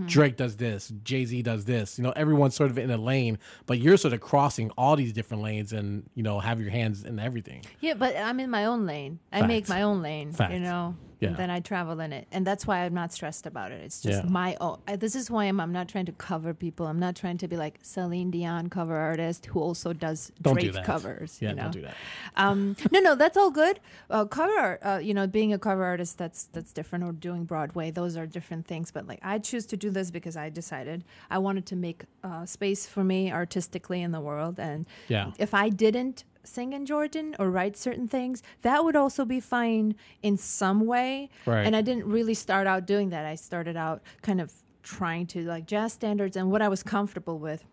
drake 0.08 0.36
does 0.36 0.58
this 0.58 0.92
jay-z 1.04 1.42
does 1.44 1.66
this 1.66 2.00
you 2.00 2.04
know 2.04 2.12
everyone's 2.16 2.56
sort 2.56 2.72
of 2.72 2.78
in 2.80 2.90
a 2.90 2.98
lane 2.98 3.38
but 3.68 3.78
you're 3.78 3.98
sort 3.98 4.14
of 4.16 4.20
crossing 4.20 4.72
all 4.78 4.96
these 4.96 5.14
different 5.14 5.44
lanes 5.44 5.72
and 5.74 6.10
you 6.16 6.24
know 6.24 6.40
have 6.40 6.60
your 6.60 6.72
hands 6.72 7.04
in 7.04 7.20
everything 7.20 7.62
yeah, 7.82 7.94
but 7.94 8.16
I'm 8.18 8.40
in 8.40 8.50
my 8.50 8.66
own 8.66 8.86
lane. 8.88 9.20
I 9.32 9.46
make 9.46 9.70
my 9.70 9.84
own 9.84 10.02
lane. 10.02 10.32
Facts. 10.32 10.54
You 10.54 10.60
know. 10.60 10.96
Yeah. 11.22 11.30
And 11.30 11.38
then 11.38 11.50
I 11.50 11.62
travel 11.62 12.02
in 12.02 12.12
it, 12.12 12.28
and 12.34 12.46
that's 12.46 12.68
why 12.68 12.80
I'm 12.80 12.94
not 12.94 13.14
stressed 13.14 13.46
about 13.46 13.72
it. 13.72 13.82
It's 13.82 14.02
just 14.02 14.24
Yeah. 14.26 14.30
my 14.30 14.58
own. 14.60 14.80
I, 14.86 14.98
this 14.98 15.16
is 15.16 15.32
why 15.32 15.46
I'm. 15.46 15.62
I'm 15.62 15.72
not 15.72 15.88
trying 15.88 16.06
to 16.08 16.12
cover 16.12 16.54
people. 16.54 16.88
I'm 16.88 17.00
not 17.00 17.16
trying 17.16 17.38
to 17.38 17.48
be 17.48 17.56
like 17.56 17.80
Celine 17.84 18.32
Dion 18.32 18.70
cover 18.70 18.98
artist 18.98 19.46
who 19.46 19.62
also 19.62 19.94
does 19.94 20.32
Don't 20.42 20.56
do 20.56 20.62
Drake 20.62 20.74
that. 20.74 20.84
covers. 20.86 21.38
Yeah, 21.42 21.50
you 21.52 21.56
know? 21.56 21.62
don't 21.64 21.72
do 21.72 21.82
that. 21.84 21.96
Um, 22.36 22.76
no, 22.92 23.00
no, 23.00 23.16
that's 23.16 23.38
all 23.38 23.50
good. 23.50 23.80
Uh, 24.10 24.26
cover 24.26 24.52
art, 24.60 24.80
uh, 24.84 25.00
you 25.02 25.14
know, 25.14 25.26
being 25.26 25.54
a 25.54 25.58
cover 25.60 25.86
artist, 25.86 26.18
that's 26.18 26.46
that's 26.52 26.74
different. 26.74 27.06
Or 27.06 27.14
doing 27.14 27.46
Broadway, 27.46 27.92
those 27.92 28.18
are 28.18 28.26
different 28.28 28.68
things. 28.68 28.92
But 28.92 29.08
like, 29.08 29.20
I 29.24 29.40
choose 29.40 29.66
to 29.68 29.75
do 29.76 29.90
this 29.90 30.12
because 30.12 30.36
I 30.38 30.50
decided 30.50 31.04
I 31.30 31.38
wanted 31.38 31.66
to 31.68 31.76
make 31.76 32.04
uh, 32.24 32.46
space 32.46 32.86
for 32.88 33.04
me 33.04 33.32
artistically 33.32 34.02
in 34.02 34.12
the 34.12 34.22
world, 34.22 34.60
and 34.60 34.86
Yeah. 35.08 35.32
if 35.40 35.54
I 35.54 35.70
didn't 35.70 36.24
sing 36.44 36.74
in 36.74 36.86
Georgian 36.86 37.36
or 37.40 37.50
write 37.50 37.76
certain 37.76 38.08
things, 38.08 38.44
that 38.62 38.84
would 38.84 38.96
also 38.96 39.26
be 39.26 39.40
fine 39.40 39.96
in 40.22 40.38
some 40.38 40.86
way. 40.86 41.30
Right. 41.46 41.66
And 41.66 41.76
I 41.76 41.82
didn't 41.82 42.06
really 42.06 42.36
start 42.36 42.68
out 42.68 42.86
doing 42.86 43.10
that. 43.10 43.26
I 43.26 43.36
started 43.36 43.76
out 43.76 44.02
kind 44.22 44.40
of 44.40 44.54
trying 44.84 45.26
to 45.26 45.44
like 45.44 45.66
jazz 45.66 45.94
standards 45.94 46.38
and 46.38 46.52
what 46.52 46.62
I 46.62 46.68
was 46.68 46.84
comfortable 46.84 47.40
with. 47.40 47.64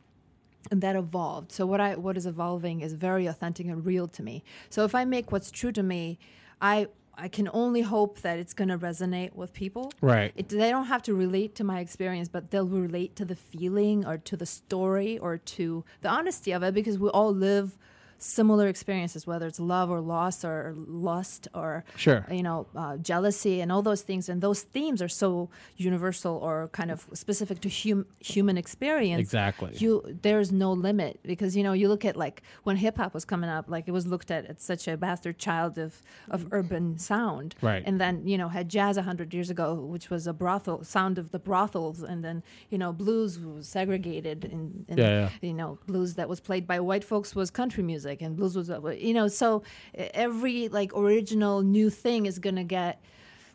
And 0.71 0.81
that 0.81 0.97
evolved. 0.97 1.51
So 1.53 1.67
what 1.67 1.81
I 1.81 1.97
what 1.97 2.17
is 2.17 2.25
evolving 2.25 2.81
is 2.81 2.93
very 2.95 3.27
authentic 3.27 3.67
and 3.67 3.85
real 3.85 4.07
to 4.09 4.23
me. 4.23 4.43
So 4.71 4.85
if 4.85 4.95
I 4.95 5.05
make 5.05 5.33
what's 5.33 5.51
true 5.51 5.73
to 5.73 5.83
me, 5.83 6.19
I 6.61 6.87
I 7.15 7.29
can 7.29 7.49
only 7.53 7.83
hope 7.83 8.21
that 8.23 8.39
it's 8.39 8.55
going 8.55 8.69
to 8.69 8.79
resonate 8.79 9.35
with 9.35 9.53
people. 9.53 9.93
Right. 10.01 10.33
It, 10.35 10.49
they 10.49 10.71
don't 10.71 10.87
have 10.87 11.03
to 11.03 11.15
relate 11.15 11.55
to 11.57 11.65
my 11.65 11.81
experience, 11.81 12.29
but 12.29 12.51
they'll 12.51 12.67
relate 12.67 13.17
to 13.17 13.25
the 13.25 13.37
feeling 13.37 14.07
or 14.07 14.19
to 14.19 14.37
the 14.37 14.47
story 14.47 15.19
or 15.19 15.37
to 15.37 15.85
the 16.01 16.09
honesty 16.09 16.53
of 16.53 16.63
it 16.63 16.75
because 16.75 16.99
we 16.99 17.09
all 17.11 17.33
live 17.35 17.77
similar 18.23 18.69
experiences, 18.69 19.27
whether 19.27 19.47
it's 19.47 19.59
love 19.61 19.91
or 19.91 20.01
loss 20.01 20.45
or 20.45 20.75
lust 20.77 21.49
or 21.55 21.85
Sure. 21.97 22.25
you 22.31 22.43
know 22.43 22.67
uh, 22.77 22.97
jealousy 22.99 23.61
and 23.61 23.71
all 23.73 23.83
those 23.83 24.03
things. 24.03 24.29
And 24.29 24.41
those 24.41 24.63
themes 24.63 25.03
are 25.03 25.09
so 25.09 25.51
universal 25.77 26.35
or 26.37 26.69
kind 26.69 26.91
of 26.91 27.07
specific 27.13 27.61
to 27.63 27.69
hum- 27.69 28.07
human 28.21 28.57
experience. 28.57 29.21
Exactly. 29.21 29.73
You 29.77 29.93
there's 30.23 30.51
no 30.53 30.73
limit 30.73 31.21
because 31.25 31.57
you 31.57 31.63
know 31.63 31.73
you 31.73 31.89
look 31.89 32.05
at 32.05 32.17
like 32.17 32.43
when 32.63 32.77
hip 32.77 32.97
hop 32.97 33.13
was 33.15 33.25
coming 33.25 33.51
up, 33.51 33.65
like 33.69 33.85
it 33.89 33.93
was 33.93 34.07
looked 34.07 34.31
at 34.31 34.47
as 34.47 34.61
such 34.63 34.87
a 34.89 34.97
bastard 34.97 35.37
child 35.39 35.79
of 35.79 36.01
of 36.31 36.41
urban 36.53 36.99
sound, 36.99 37.55
Right. 37.61 37.83
And 37.87 38.01
then 38.01 38.15
you 38.27 38.39
know 38.39 38.49
had 38.49 38.69
jazz 38.69 38.97
a 38.97 39.03
hundred 39.03 39.35
years 39.35 39.51
ago, 39.51 39.75
which 39.95 40.07
was 40.11 40.27
a 40.27 40.33
brothel 40.33 40.85
sound 40.85 41.19
of 41.19 41.27
the 41.35 41.39
brothels, 41.51 42.03
and 42.11 42.19
then 42.27 42.43
you 42.73 42.79
know 42.79 42.93
blues 42.93 43.39
was 43.39 43.67
segregated 43.69 44.39
in, 44.45 44.85
in 44.89 44.97
Yeah, 44.99 45.13
yeah. 45.21 45.29
you 45.49 45.55
know 45.61 45.79
blues 45.87 46.11
that 46.19 46.29
was 46.29 46.41
played 46.49 46.65
by 46.73 46.79
white 46.81 47.05
folks 47.13 47.35
was 47.35 47.51
country 47.51 47.83
music, 47.93 48.12
and 48.21 48.37
blues 48.37 48.55
was 48.57 48.69
you 48.99 49.15
know 49.15 49.29
so 49.29 49.63
every 49.95 50.69
like 50.69 50.93
original 50.95 51.63
new 51.63 51.89
thing 51.89 52.27
is 52.27 52.39
gonna 52.39 52.65
get. 52.65 53.01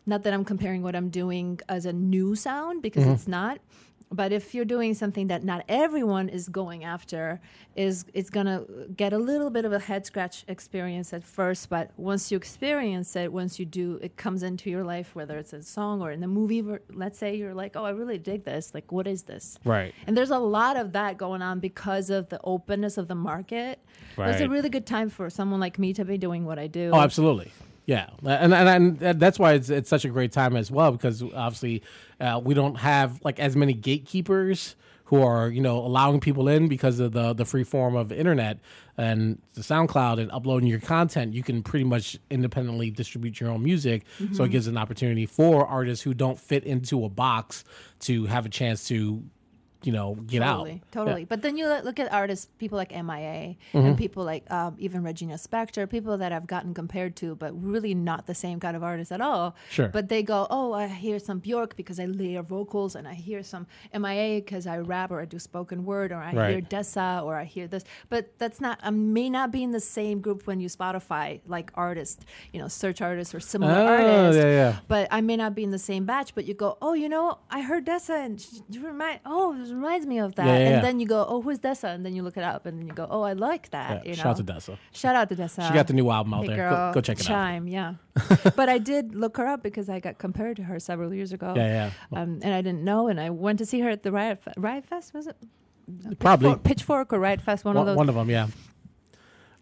Not 0.06 0.22
that 0.22 0.32
I'm 0.32 0.44
comparing 0.44 0.82
what 0.82 0.96
I'm 0.96 1.10
doing 1.10 1.60
as 1.68 1.84
a 1.84 1.92
new 1.92 2.34
sound 2.34 2.80
because 2.80 3.04
Mm-hmm. 3.04 3.12
it's 3.12 3.28
not. 3.28 3.58
But 4.10 4.32
if 4.32 4.54
you're 4.54 4.64
doing 4.64 4.94
something 4.94 5.26
that 5.26 5.44
not 5.44 5.64
everyone 5.68 6.28
is 6.28 6.48
going 6.48 6.82
after, 6.82 7.40
is 7.76 8.06
it's 8.14 8.30
gonna 8.30 8.64
get 8.96 9.12
a 9.12 9.18
little 9.18 9.50
bit 9.50 9.64
of 9.64 9.72
a 9.72 9.78
head 9.78 10.06
scratch 10.06 10.44
experience 10.48 11.12
at 11.12 11.22
first. 11.22 11.68
But 11.68 11.90
once 11.96 12.30
you 12.30 12.36
experience 12.36 13.14
it, 13.16 13.32
once 13.32 13.58
you 13.58 13.66
do, 13.66 13.98
it 14.02 14.16
comes 14.16 14.42
into 14.42 14.70
your 14.70 14.82
life, 14.82 15.14
whether 15.14 15.36
it's 15.36 15.52
a 15.52 15.62
song 15.62 16.00
or 16.00 16.10
in 16.10 16.20
the 16.20 16.26
movie. 16.26 16.64
Let's 16.92 17.18
say 17.18 17.36
you're 17.36 17.54
like, 17.54 17.76
oh, 17.76 17.84
I 17.84 17.90
really 17.90 18.18
dig 18.18 18.44
this. 18.44 18.72
Like, 18.72 18.90
what 18.90 19.06
is 19.06 19.24
this? 19.24 19.58
Right. 19.64 19.94
And 20.06 20.16
there's 20.16 20.30
a 20.30 20.38
lot 20.38 20.76
of 20.76 20.92
that 20.92 21.18
going 21.18 21.42
on 21.42 21.60
because 21.60 22.08
of 22.08 22.30
the 22.30 22.40
openness 22.44 22.96
of 22.96 23.08
the 23.08 23.14
market. 23.14 23.78
It's 24.16 24.40
a 24.40 24.48
really 24.48 24.70
good 24.70 24.86
time 24.86 25.10
for 25.10 25.28
someone 25.30 25.60
like 25.60 25.78
me 25.78 25.92
to 25.92 26.04
be 26.04 26.18
doing 26.18 26.44
what 26.44 26.58
I 26.58 26.66
do. 26.66 26.90
Oh, 26.92 27.00
absolutely. 27.00 27.52
Yeah, 27.88 28.10
and 28.22 28.52
and, 28.52 29.00
and 29.02 29.18
that's 29.18 29.38
why 29.38 29.54
it's 29.54 29.70
it's 29.70 29.88
such 29.88 30.04
a 30.04 30.10
great 30.10 30.30
time 30.30 30.56
as 30.56 30.70
well 30.70 30.92
because 30.92 31.22
obviously 31.22 31.82
uh, 32.20 32.38
we 32.44 32.52
don't 32.52 32.74
have 32.74 33.18
like 33.24 33.40
as 33.40 33.56
many 33.56 33.72
gatekeepers 33.72 34.76
who 35.04 35.22
are 35.22 35.48
you 35.48 35.62
know 35.62 35.78
allowing 35.78 36.20
people 36.20 36.48
in 36.48 36.68
because 36.68 37.00
of 37.00 37.12
the 37.12 37.32
the 37.32 37.46
free 37.46 37.64
form 37.64 37.96
of 37.96 38.12
internet 38.12 38.58
and 38.98 39.40
the 39.54 39.62
SoundCloud 39.62 40.20
and 40.20 40.30
uploading 40.32 40.68
your 40.68 40.80
content. 40.80 41.32
You 41.32 41.42
can 41.42 41.62
pretty 41.62 41.86
much 41.86 42.18
independently 42.28 42.90
distribute 42.90 43.40
your 43.40 43.48
own 43.48 43.64
music, 43.64 44.04
so 44.34 44.44
it 44.44 44.50
gives 44.50 44.66
an 44.66 44.76
opportunity 44.76 45.24
for 45.24 45.66
artists 45.66 46.04
who 46.04 46.12
don't 46.12 46.38
fit 46.38 46.64
into 46.64 47.06
a 47.06 47.08
box 47.08 47.64
to 48.00 48.26
have 48.26 48.44
a 48.44 48.50
chance 48.50 48.86
to 48.88 49.22
you 49.82 49.92
know 49.92 50.14
get 50.26 50.40
totally, 50.40 50.72
out. 50.72 50.92
Totally. 50.92 51.24
But 51.24 51.42
then 51.42 51.56
you 51.56 51.66
look- 51.68 51.98
at 52.00 52.12
artists, 52.12 52.46
people 52.58 52.76
like 52.78 52.90
MIA, 52.92 53.56
Mm-hmm. 53.72 53.78
and 53.78 53.98
people 53.98 54.24
like 54.24 54.48
um, 54.50 54.74
even 54.78 55.02
Regina 55.02 55.34
Spektor, 55.34 55.88
people 55.88 56.16
that 56.18 56.32
I've 56.32 56.46
gotten 56.46 56.74
compared 56.74 57.16
to, 57.16 57.34
but 57.36 57.52
really 57.60 57.94
not 57.94 58.26
the 58.26 58.34
same 58.34 58.60
kind 58.60 58.76
of 58.76 58.82
artist 58.82 59.10
at 59.12 59.20
all. 59.20 59.54
Sure. 59.70 59.88
But 59.88 60.08
they 60.08 60.22
go, 60.22 60.46
oh, 60.50 60.72
I 60.72 60.86
hear 60.88 61.18
some 61.18 61.38
Bjork 61.38 61.76
because 61.76 61.98
I 62.00 62.06
layer 62.06 62.42
vocals, 62.42 62.94
and 62.94 63.06
I 63.08 63.14
hear 63.14 63.42
some 63.42 63.66
MIA 63.96 64.40
because 64.40 64.66
I 64.66 64.78
rap 64.78 65.10
or 65.10 65.20
I 65.20 65.24
do 65.24 65.38
spoken 65.38 65.84
word, 65.84 66.12
or 66.12 66.16
I 66.16 66.30
hear 66.30 66.40
Right. 66.40 66.68
Dessa, 66.70 67.22
or 67.24 67.36
I 67.36 67.44
hear 67.44 67.66
this. 67.66 67.84
But 68.08 68.38
that's 68.38 68.60
not, 68.60 68.78
I 68.82 68.90
may 68.90 69.28
not 69.30 69.50
be 69.52 69.62
in 69.62 69.72
the 69.72 69.80
same 69.80 70.20
group 70.20 70.46
when 70.46 70.60
you 70.60 70.68
Spotify, 70.68 71.40
like 71.46 71.70
artists, 71.74 72.24
you 72.52 72.60
know, 72.60 72.68
search 72.68 73.00
artists 73.00 73.34
or 73.34 73.40
similar 73.40 73.72
Oh, 73.72 73.86
artists 73.86 74.42
yeah, 74.42 74.50
yeah. 74.50 74.78
but 74.88 75.08
I 75.10 75.20
may 75.20 75.36
not 75.36 75.54
be 75.54 75.62
in 75.64 75.70
the 75.70 75.78
same 75.78 76.04
batch. 76.04 76.34
But 76.34 76.44
you 76.46 76.54
go, 76.54 76.78
oh, 76.82 76.94
you 76.94 77.08
know, 77.08 77.38
I 77.50 77.62
heard 77.62 77.86
Dessa, 77.86 78.24
and 78.24 78.40
she, 78.40 78.60
you 78.70 78.86
remind, 78.86 79.20
oh, 79.26 79.54
reminds 79.72 80.06
me 80.06 80.18
of 80.18 80.34
that. 80.36 80.46
Yeah, 80.46 80.52
yeah, 80.52 80.58
and 80.58 80.70
yeah. 80.76 80.80
then 80.80 81.00
you 81.00 81.06
go, 81.06 81.24
oh, 81.28 81.42
who's 81.42 81.58
Dessa? 81.58 81.94
And 81.94 82.04
then 82.04 82.14
you 82.14 82.22
look 82.22 82.36
it 82.36 82.42
up, 82.44 82.66
and 82.66 82.78
then 82.78 82.86
you 82.86 82.92
go, 82.94 83.06
oh, 83.10 83.22
I 83.22 83.32
like 83.32 83.70
that. 83.70 84.06
You 84.06 84.14
shout 84.14 84.26
out 84.26 84.36
to 84.38 84.44
Dessa. 84.44 84.78
Shout 84.92 85.14
out 85.16 85.28
to 85.28 85.36
Dessa. 85.36 85.66
She 85.66 85.74
got 85.74 85.86
the 85.86 85.92
new 85.92 86.10
album 86.10 86.34
out 86.34 86.42
Hey, 86.42 86.48
there. 86.48 86.56
girl, 86.56 86.88
Go, 86.90 86.94
go 86.94 87.00
check 87.00 87.18
it 87.20 87.24
out. 87.24 87.28
Chime, 87.28 87.68
yeah. 87.68 87.94
but 88.56 88.68
I 88.68 88.78
did 88.78 89.14
look 89.14 89.36
her 89.36 89.46
up 89.46 89.62
because 89.62 89.88
I 89.88 90.00
got 90.00 90.18
compared 90.18 90.56
to 90.56 90.64
her 90.64 90.78
several 90.78 91.12
years 91.14 91.32
ago. 91.32 91.54
Yeah, 91.56 91.90
yeah. 92.12 92.20
Um, 92.20 92.40
and 92.42 92.54
I 92.54 92.62
didn't 92.62 92.84
know, 92.84 93.08
and 93.08 93.20
I 93.20 93.30
went 93.30 93.58
to 93.58 93.66
see 93.66 93.80
her 93.80 93.88
at 93.90 94.02
the 94.02 94.12
Riot, 94.12 94.42
Fe- 94.42 94.52
Riot 94.56 94.86
Fest. 94.86 95.14
Was 95.14 95.26
it 95.26 95.36
Probably 96.18 96.48
Pitchfork, 96.50 96.64
Pitchfork 96.64 97.12
or 97.12 97.18
Riot 97.18 97.40
Fest? 97.40 97.64
One, 97.64 97.74
one, 97.74 97.82
of 97.82 97.86
those. 97.86 97.96
one 97.96 98.08
of 98.08 98.14
them, 98.14 98.28
yeah. 98.28 98.48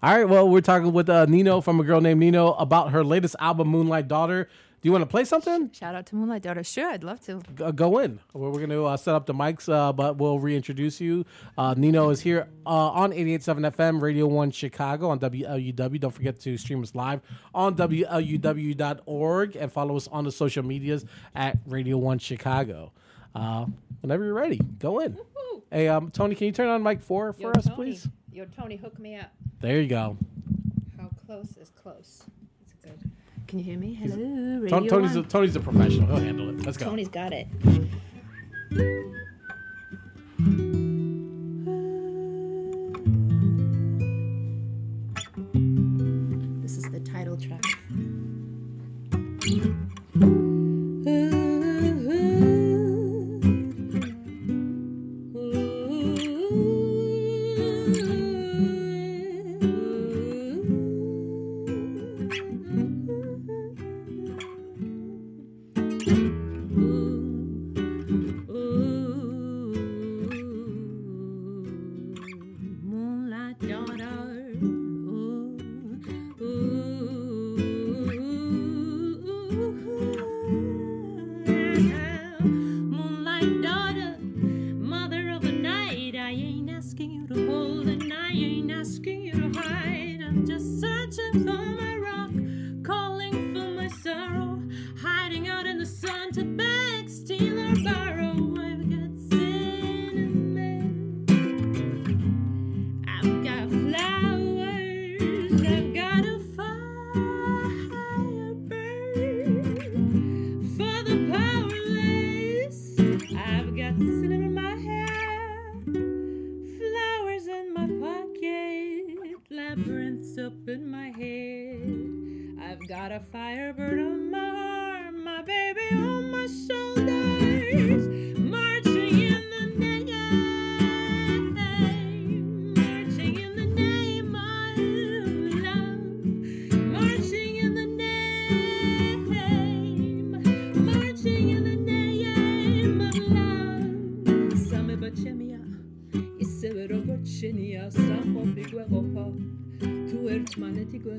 All 0.02 0.14
right, 0.14 0.28
well, 0.28 0.48
we're 0.48 0.60
talking 0.60 0.92
with 0.92 1.08
uh, 1.08 1.24
Nino 1.26 1.60
from 1.60 1.80
a 1.80 1.82
girl 1.82 2.00
named 2.00 2.20
Nino 2.20 2.52
about 2.52 2.92
her 2.92 3.02
latest 3.02 3.34
album, 3.40 3.68
Moonlight 3.68 4.08
Daughter. 4.08 4.48
Do 4.86 4.88
you 4.88 4.92
want 4.92 5.02
to 5.02 5.10
play 5.10 5.24
something? 5.24 5.72
Shout 5.72 5.96
out 5.96 6.06
to 6.06 6.14
Moonlight 6.14 6.42
Daughter. 6.42 6.62
Sure, 6.62 6.88
I'd 6.88 7.02
love 7.02 7.18
to. 7.22 7.42
G- 7.56 7.72
go 7.74 7.98
in. 7.98 8.20
We're, 8.32 8.50
we're 8.50 8.58
going 8.58 8.70
to 8.70 8.84
uh, 8.84 8.96
set 8.96 9.16
up 9.16 9.26
the 9.26 9.34
mics, 9.34 9.68
uh, 9.68 9.92
but 9.92 10.16
we'll 10.16 10.38
reintroduce 10.38 11.00
you. 11.00 11.24
Uh, 11.58 11.74
Nino 11.76 12.10
is 12.10 12.20
here 12.20 12.46
uh, 12.64 12.90
on 12.90 13.10
88.7 13.10 13.72
FM, 13.74 14.00
Radio 14.00 14.28
1 14.28 14.52
Chicago 14.52 15.08
on 15.08 15.18
WLUW. 15.18 15.98
Don't 15.98 16.12
forget 16.12 16.38
to 16.38 16.56
stream 16.56 16.84
us 16.84 16.94
live 16.94 17.20
on 17.52 17.74
WLUW.org 17.74 19.56
and 19.56 19.72
follow 19.72 19.96
us 19.96 20.06
on 20.06 20.22
the 20.22 20.30
social 20.30 20.62
medias 20.62 21.04
at 21.34 21.58
Radio 21.66 21.98
1 21.98 22.20
Chicago. 22.20 22.92
Uh, 23.34 23.66
whenever 24.02 24.24
you're 24.24 24.34
ready, 24.34 24.60
go 24.78 25.00
in. 25.00 25.18
Hey, 25.68 25.88
um, 25.88 26.12
Tony, 26.12 26.36
can 26.36 26.46
you 26.46 26.52
turn 26.52 26.68
on 26.68 26.84
mic 26.84 27.00
four 27.00 27.32
for 27.32 27.42
Yo, 27.42 27.50
us, 27.50 27.64
Tony. 27.64 27.74
please? 27.74 28.08
Yo, 28.32 28.44
Tony, 28.56 28.76
hook 28.76 29.00
me 29.00 29.16
up. 29.16 29.32
There 29.58 29.80
you 29.80 29.88
go. 29.88 30.16
How 30.96 31.10
close 31.26 31.56
is 31.56 31.70
close? 31.70 32.22
Can 33.46 33.60
you 33.60 33.64
hear 33.64 33.78
me? 33.78 33.94
Hello, 33.94 34.60
Radio 34.60 34.88
Tony's 34.88 35.14
a. 35.14 35.22
Tony's 35.22 35.54
a 35.54 35.60
professional. 35.60 36.08
He'll 36.08 36.24
handle 36.24 36.50
it. 36.50 36.66
Let's 36.66 36.76
go. 36.76 36.86
Tony's 36.86 37.08
got 37.08 37.32
it. 37.32 37.46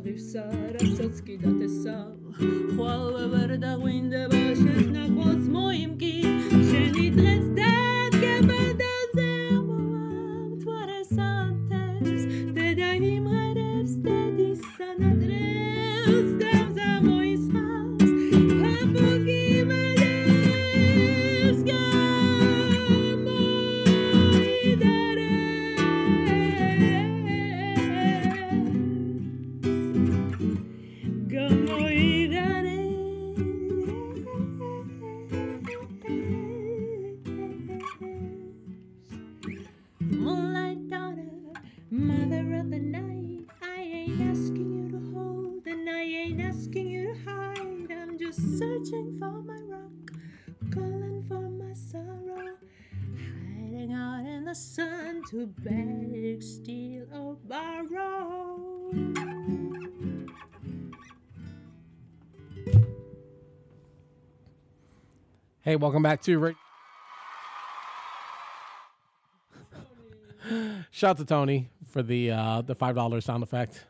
ღირსა 0.03 0.43
რასაც 0.75 1.21
კიდათ 1.25 1.61
ესა 1.67 1.95
ხვალ 2.75 3.15
ვერ 3.33 3.53
დაგვინდება 3.63 4.43
შენს 4.61 4.87
ნაყვას 4.93 5.43
მოიმკი 5.55 6.13
შენი 6.69 7.05
დღეს 7.17 7.45
და 7.57 7.86
Hey, 65.67 65.75
welcome 65.75 66.01
back 66.01 66.21
to 66.21 66.39
Ra- 66.39 66.51
Shout 70.91 71.09
out 71.09 71.17
to 71.17 71.25
Tony 71.25 71.67
for 71.89 72.01
the 72.01 72.31
uh, 72.31 72.61
the 72.61 72.73
five 72.73 72.95
dollar 72.95 73.19
sound 73.19 73.43
effect. 73.43 73.85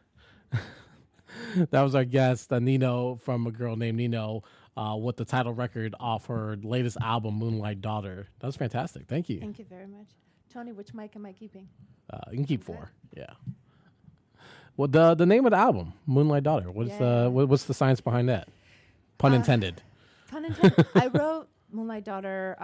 that 1.69 1.81
was 1.83 1.93
our 1.93 2.03
guest, 2.03 2.51
uh, 2.51 2.57
Nino 2.57 3.17
from 3.17 3.45
a 3.45 3.51
girl 3.51 3.75
named 3.75 3.95
Nino, 3.99 4.41
uh, 4.75 4.95
with 4.99 5.17
the 5.17 5.23
title 5.25 5.53
record 5.53 5.93
off 5.99 6.25
her 6.25 6.57
latest 6.63 6.97
album, 6.99 7.35
Moonlight 7.35 7.79
Daughter. 7.79 8.25
That 8.39 8.47
was 8.47 8.55
fantastic. 8.55 9.05
Thank 9.07 9.29
you. 9.29 9.39
Thank 9.39 9.59
you 9.59 9.65
very 9.69 9.85
much. 9.85 10.07
Tony, 10.51 10.71
which 10.71 10.95
mic 10.95 11.15
am 11.15 11.27
I 11.27 11.33
keeping? 11.33 11.67
Uh, 12.11 12.17
you 12.31 12.37
can 12.37 12.45
keep 12.47 12.63
four. 12.63 12.89
Yeah. 13.15 13.29
Well, 14.77 14.87
the 14.87 15.13
the 15.13 15.27
name 15.27 15.45
of 15.45 15.51
the 15.51 15.57
album, 15.57 15.93
Moonlight 16.07 16.41
Daughter. 16.41 16.71
What's 16.71 16.89
Yeah. 16.89 17.25
the 17.25 17.29
what's 17.29 17.65
the 17.65 17.75
science 17.75 18.01
behind 18.01 18.29
that? 18.29 18.47
Pun 19.19 19.33
Uh, 19.33 19.35
intended. 19.35 19.83
Pun 20.27 20.43
intended. 20.45 20.87
I 20.95 21.05
wrote 21.09 21.49
Moonlight 21.69 22.05
Daughter, 22.05 22.55
uh, 22.61 22.63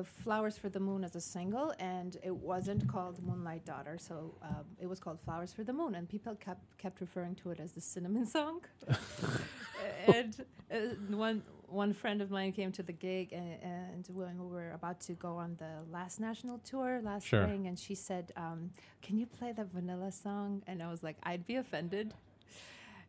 uh, 0.00 0.02
Flowers 0.02 0.56
for 0.56 0.70
the 0.70 0.80
Moon 0.80 1.04
as 1.04 1.14
a 1.14 1.20
single, 1.20 1.74
and 1.78 2.16
it 2.22 2.34
wasn't 2.34 2.88
called 2.88 3.22
Moonlight 3.22 3.64
Daughter, 3.66 3.98
so 3.98 4.34
um, 4.42 4.64
it 4.80 4.86
was 4.86 4.98
called 4.98 5.20
Flowers 5.20 5.52
for 5.52 5.62
the 5.62 5.72
Moon, 5.74 5.94
and 5.94 6.08
people 6.08 6.34
kept 6.34 6.64
kept 6.78 7.00
referring 7.02 7.34
to 7.36 7.50
it 7.50 7.60
as 7.60 7.72
the 7.72 7.80
cinnamon 7.82 8.24
song. 8.26 8.60
and 10.06 10.44
uh, 10.72 10.76
one 11.10 11.42
one 11.68 11.92
friend 11.92 12.22
of 12.22 12.30
mine 12.30 12.52
came 12.52 12.72
to 12.72 12.82
the 12.82 12.92
gig, 12.92 13.32
and, 13.32 13.58
and 13.62 14.08
when 14.12 14.38
we 14.38 14.46
were 14.46 14.72
about 14.72 15.00
to 15.00 15.12
go 15.12 15.36
on 15.36 15.56
the 15.58 15.72
last 15.92 16.18
national 16.18 16.58
tour 16.58 17.00
last 17.02 17.26
Sure. 17.26 17.42
spring, 17.42 17.66
and 17.66 17.78
she 17.78 17.94
said, 17.94 18.32
um, 18.36 18.70
"Can 19.02 19.18
you 19.18 19.26
play 19.26 19.52
the 19.52 19.64
Vanilla 19.64 20.10
song?" 20.10 20.62
And 20.66 20.82
I 20.82 20.88
was 20.90 21.02
like, 21.02 21.16
"I'd 21.24 21.46
be 21.46 21.56
offended." 21.56 22.14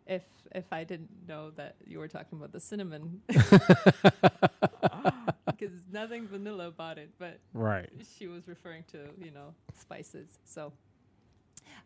If 0.07 0.23
if 0.53 0.71
I 0.71 0.83
didn't 0.83 1.09
know 1.27 1.49
that 1.51 1.75
you 1.87 1.97
were 1.99 2.07
talking 2.07 2.37
about 2.37 2.51
the 2.51 2.59
cinnamon, 2.59 3.21
because 5.65 5.81
nothing 5.91 6.27
vanilla 6.27 6.67
about 6.67 6.97
it, 6.97 7.09
but 7.17 7.39
Right. 7.53 7.89
she 8.17 8.27
was 8.27 8.47
referring 8.47 8.83
to 8.91 8.99
you 9.23 9.31
know 9.31 9.53
spices. 9.79 10.39
So 10.45 10.71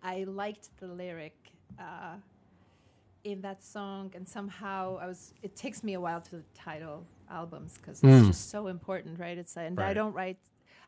I 0.04 0.24
liked 0.26 0.70
the 0.80 0.88
lyric 0.88 1.36
uh, 1.80 2.16
in 3.24 3.42
that 3.42 3.64
song, 3.64 4.12
and 4.16 4.28
somehow 4.28 4.98
I 5.02 5.08
was. 5.08 5.34
It 5.44 5.56
takes 5.56 5.84
me 5.84 5.94
a 5.94 6.00
while 6.00 6.22
to 6.22 6.44
title 6.54 7.06
albums 7.30 7.78
because 7.78 8.02
Mm. 8.02 8.20
it's 8.20 8.28
just 8.28 8.50
so 8.50 8.68
important, 8.68 9.20
right? 9.20 9.38
It's 9.38 9.56
and 9.58 9.80
I 9.80 9.94
don't 9.94 10.14
write. 10.14 10.38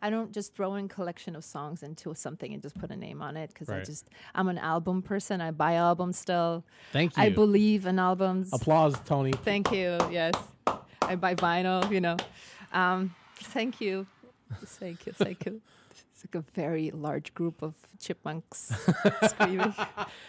I 0.04 0.10
don't 0.10 0.32
just 0.32 0.56
throw 0.56 0.74
in 0.76 0.88
collection 0.88 1.36
of 1.36 1.44
songs 1.44 1.84
into 1.84 2.16
something 2.16 2.52
and 2.56 2.64
just 2.64 2.76
put 2.80 2.90
a 2.90 2.96
name 2.96 3.22
on 3.22 3.38
it 3.38 3.50
because 3.54 3.70
I 3.70 3.84
just 3.84 4.10
I'm 4.34 4.48
an 4.48 4.58
album 4.58 5.04
person. 5.04 5.42
I 5.42 5.52
buy 5.52 5.74
albums 5.76 6.18
still. 6.18 6.64
Thank 6.92 7.16
you. 7.16 7.24
I 7.24 7.30
believe 7.30 7.86
in 7.86 8.00
albums. 8.00 8.52
Applause, 8.52 8.96
Tony. 9.06 9.32
Thank 9.32 9.72
you. 9.72 10.00
Yes, 10.10 10.34
I 11.04 11.16
buy 11.16 11.36
vinyl. 11.36 11.92
You 11.92 12.02
know, 12.02 12.18
um, 12.74 13.14
thank 13.36 13.82
you, 13.82 14.08
thank 14.66 15.06
you, 15.06 15.14
thank 15.14 15.46
you. 15.46 15.62
It's 16.14 16.36
like 16.36 16.44
a 16.44 16.52
very 16.54 16.92
large 16.92 17.34
group 17.34 17.64
of 17.64 17.74
chipmunks 18.00 18.72
screaming. 19.28 19.74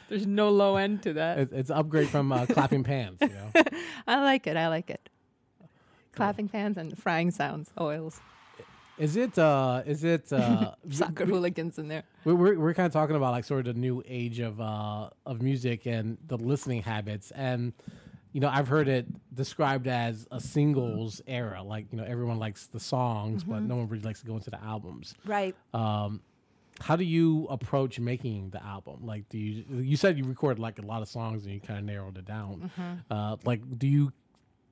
There's 0.09 0.27
no 0.27 0.49
low 0.49 0.77
end 0.77 1.03
to 1.03 1.13
that. 1.13 1.39
It, 1.39 1.49
it's 1.53 1.71
upgrade 1.71 2.09
from 2.09 2.33
uh, 2.33 2.47
clapping 2.47 2.83
pans. 2.83 3.19
You 3.21 3.29
know. 3.29 3.53
I 4.07 4.23
like 4.23 4.47
it. 4.47 4.57
I 4.57 4.69
like 4.69 4.89
it. 4.89 5.11
Clapping 6.15 6.49
fans 6.49 6.79
and 6.79 6.97
frying 6.97 7.31
sounds, 7.31 7.71
oils, 7.79 8.21
Is 8.97 9.17
it? 9.17 9.39
Uh, 9.39 9.83
is 9.85 10.03
it? 10.03 10.33
Uh, 10.33 10.73
soccer 10.91 11.27
hooligans 11.27 11.79
in 11.79 11.89
there. 11.89 12.05
we- 12.25 12.33
we're 12.33 12.59
we're 12.59 12.75
kind 12.75 12.87
of 12.87 12.93
talking 12.95 13.17
about 13.17 13.33
like 13.33 13.45
sort 13.45 13.67
of 13.67 13.75
the 13.75 13.81
new 13.81 14.03
age 14.07 14.39
of 14.41 14.63
uh, 14.63 15.11
of 15.27 15.43
music 15.43 15.85
and 15.87 16.17
the 16.27 16.39
listening 16.39 16.81
habits, 16.83 17.33
and 17.33 17.75
you 18.33 18.41
know 18.41 18.49
I've 18.49 18.69
heard 18.69 18.89
it 18.89 19.07
described 19.35 19.87
as 19.87 20.27
a 20.31 20.41
singles 20.41 21.21
era. 21.27 21.63
Like 21.63 21.87
you 21.91 21.99
know 21.99 22.05
everyone 22.05 22.39
likes 22.39 22.67
the 22.67 22.81
songs, 22.81 23.45
but 23.45 23.61
no 23.63 23.77
one 23.77 23.89
really 23.89 24.03
likes 24.05 24.21
to 24.21 24.27
go 24.27 24.35
into 24.35 24.51
the 24.51 24.63
albums. 24.63 25.15
Right. 25.25 25.55
Um, 25.75 26.21
how 26.81 26.97
do 26.97 27.05
you 27.05 27.47
approach 27.49 28.01
making 28.01 28.51
the 28.51 28.65
album? 28.65 29.05
Like, 29.05 29.29
do 29.29 29.39
you 29.39 29.65
you 29.81 29.97
said 29.97 30.19
you 30.19 30.25
recorded 30.25 30.59
like 30.59 30.79
a 30.79 30.83
lot 30.83 31.03
of 31.03 31.09
songs 31.09 31.45
and 31.45 31.55
you 31.55 31.61
kind 31.61 31.79
of 31.79 31.85
narrowed 31.85 32.19
it 32.19 32.25
down. 32.25 32.71
Uh, 33.11 33.37
like, 33.45 33.61
do 33.79 33.87
you 33.87 34.13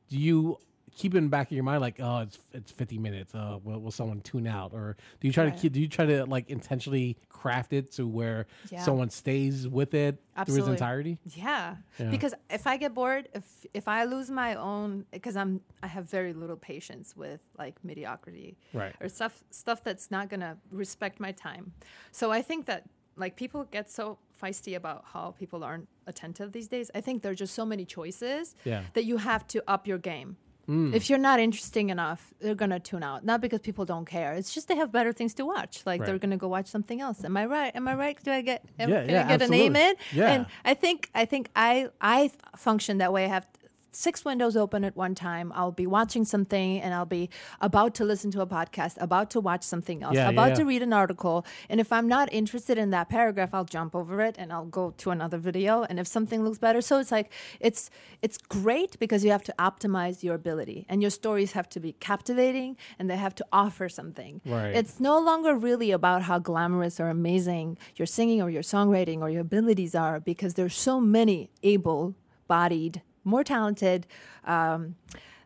do 0.09 0.18
you 0.18 0.59
keep 0.94 1.14
it 1.14 1.18
in 1.18 1.24
the 1.24 1.31
back 1.31 1.48
of 1.48 1.53
your 1.53 1.64
mind 1.64 1.81
like, 1.81 1.96
oh, 2.00 2.18
it's 2.20 2.38
it's 2.53 2.72
fifty 2.72 2.98
minutes. 2.98 3.35
Uh, 3.35 3.59
will, 3.62 3.81
will 3.81 3.90
someone 3.90 4.20
tune 4.20 4.46
out? 4.46 4.72
Or 4.72 4.96
do 5.20 5.26
you 5.26 5.33
try 5.33 5.44
to 5.48 5.50
keep, 5.57 5.72
do 5.72 5.81
you 5.81 5.88
try 5.88 6.07
to 6.07 6.24
like 6.26 6.48
intentionally 6.50 7.16
craft 7.29 7.72
it 7.72 7.92
to 7.92 8.07
where 8.07 8.46
Yeah. 8.70 8.83
someone 8.83 9.11
stays 9.11 9.66
with 9.68 9.94
it 9.94 10.22
through 10.46 10.59
its 10.59 10.68
entirety? 10.68 11.18
Yeah. 11.24 11.76
Yeah. 11.98 12.11
Because 12.11 12.35
if 12.50 12.66
I 12.66 12.76
get 12.76 12.94
bored, 12.94 13.29
if 13.35 13.66
if 13.74 13.88
I 13.88 14.05
lose 14.05 14.31
my 14.31 14.55
own, 14.55 15.07
because 15.11 15.37
I'm 15.37 15.61
I 15.83 15.87
have 15.87 16.09
very 16.11 16.33
little 16.33 16.57
patience 16.57 17.16
with 17.16 17.40
like 17.59 17.76
mediocrity. 17.85 18.57
Right. 18.72 18.94
or 19.00 19.09
stuff 19.09 19.42
stuff 19.50 19.83
that's 19.85 20.11
not 20.11 20.29
gonna 20.29 20.57
respect 20.70 21.20
my 21.20 21.33
time. 21.33 21.72
So 22.12 22.31
I 22.33 22.42
think 22.42 22.66
that 22.66 22.85
like 23.16 23.37
people 23.37 23.64
get 23.64 23.90
so 23.90 24.18
feisty 24.42 24.74
about 24.76 25.05
how 25.12 25.33
people 25.38 25.62
aren't 25.62 25.87
attentive 26.07 26.53
these 26.53 26.68
days. 26.68 26.90
I 26.94 27.00
think 27.03 27.22
there 27.22 27.33
are 27.33 27.35
just 27.35 27.55
so 27.55 27.66
many 27.66 27.85
choices 27.85 28.55
Yeah. 28.64 28.85
that 28.94 29.05
you 29.05 29.18
have 29.18 29.46
to 29.48 29.62
up 29.68 29.87
your 29.87 29.98
game. 29.98 30.37
Mm. 30.70 30.94
If 30.94 31.02
you're 31.11 31.18
not 31.30 31.38
interesting 31.40 31.90
enough, 31.90 32.33
they're 32.40 32.54
gonna 32.62 32.78
tune 32.90 33.02
out. 33.11 33.24
Not 33.24 33.38
because 33.44 33.61
people 33.68 33.85
don't 33.85 34.04
care. 34.16 34.30
It's 34.38 34.54
just 34.54 34.68
they 34.68 34.76
have 34.76 34.90
better 34.98 35.12
things 35.12 35.35
to 35.35 35.44
watch. 35.54 35.74
Like 35.90 36.00
they're 36.06 36.18
gonna 36.24 36.37
go 36.44 36.48
watch 36.56 36.68
something 36.76 37.00
else. 37.00 37.24
Am 37.24 37.37
I 37.37 37.46
right? 37.46 37.72
Am 37.74 37.88
I 37.88 37.94
right? 38.04 38.16
Do 38.22 38.30
I 38.30 38.42
get? 38.50 38.61
Am, 38.78 38.88
Yeah, 38.88 39.00
can 39.00 39.11
yeah, 39.11 39.24
I 39.24 39.28
get 39.28 39.42
a 39.42 39.48
name 39.48 39.74
in? 39.76 39.83
absolutely. 39.98 40.18
Yeah. 40.20 40.33
And 40.33 40.46
I 40.64 40.74
think 40.74 41.11
I 41.22 41.24
think 41.33 41.44
I 41.56 41.88
I 42.00 42.30
function 42.56 42.98
that 42.98 43.12
way. 43.12 43.24
I 43.24 43.28
have 43.28 43.46
six 43.92 44.24
windows 44.24 44.57
open 44.57 44.85
at 44.85 44.96
one 44.96 45.14
time. 45.14 45.53
I'll 45.55 45.72
be 45.72 45.87
watching 45.87 46.24
something 46.24 46.81
and 46.81 46.94
I'll 46.94 47.07
be 47.07 47.31
about 47.61 47.94
to 47.96 48.05
listen 48.05 48.31
to 48.33 48.40
a 48.40 48.46
podcast, 48.46 48.96
about 49.00 49.31
to 49.31 49.40
watch 49.40 49.62
something 49.62 50.03
else, 50.03 50.14
Yeah, 50.14 50.29
about 50.31 50.50
yeah. 50.50 50.55
to 50.57 50.64
read 50.64 50.83
an 50.83 50.92
article. 50.92 51.44
And 51.68 51.81
if 51.81 51.92
I'm 51.92 52.09
not 52.09 52.33
interested 52.33 52.79
in 52.79 52.90
that 52.90 53.09
paragraph, 53.09 53.50
I'll 53.53 53.64
jump 53.64 53.94
over 53.94 54.20
it 54.20 54.37
and 54.38 54.53
I'll 54.53 54.66
go 54.66 54.92
to 54.98 55.11
another 55.11 55.38
video. 55.38 55.83
And 55.85 55.98
if 55.98 56.07
something 56.07 56.44
looks 56.44 56.59
better, 56.59 56.81
so 56.81 56.98
it's 56.98 57.11
like 57.12 57.33
it's 57.61 57.90
it's 58.22 58.38
great 58.38 58.98
because 58.98 59.24
you 59.24 59.31
have 59.31 59.42
to 59.44 59.55
optimize 59.59 60.22
your 60.22 60.35
ability 60.35 60.87
and 60.88 61.00
your 61.03 61.11
stories 61.11 61.53
have 61.53 61.68
to 61.70 61.81
be 61.81 61.92
captivating 61.94 62.76
and 62.98 63.09
they 63.11 63.16
have 63.16 63.35
to 63.37 63.46
offer 63.53 63.88
something. 63.88 64.40
Right. 64.44 64.74
It's 64.74 65.00
no 65.00 65.18
longer 65.18 65.55
really 65.55 65.90
about 65.90 66.22
how 66.22 66.38
glamorous 66.38 67.00
or 67.00 67.09
amazing 67.09 67.79
your 67.96 68.07
singing 68.07 68.40
or 68.42 68.50
your 68.50 68.62
songwriting 68.62 69.20
or 69.20 69.31
your 69.31 69.40
abilities 69.42 69.94
are 69.94 70.20
because 70.20 70.55
there's 70.55 70.74
so 70.76 71.00
many 71.00 71.50
able 71.62 72.14
bodied, 72.48 73.03
more 73.24 73.44
talented, 73.44 74.06
um, 74.44 74.96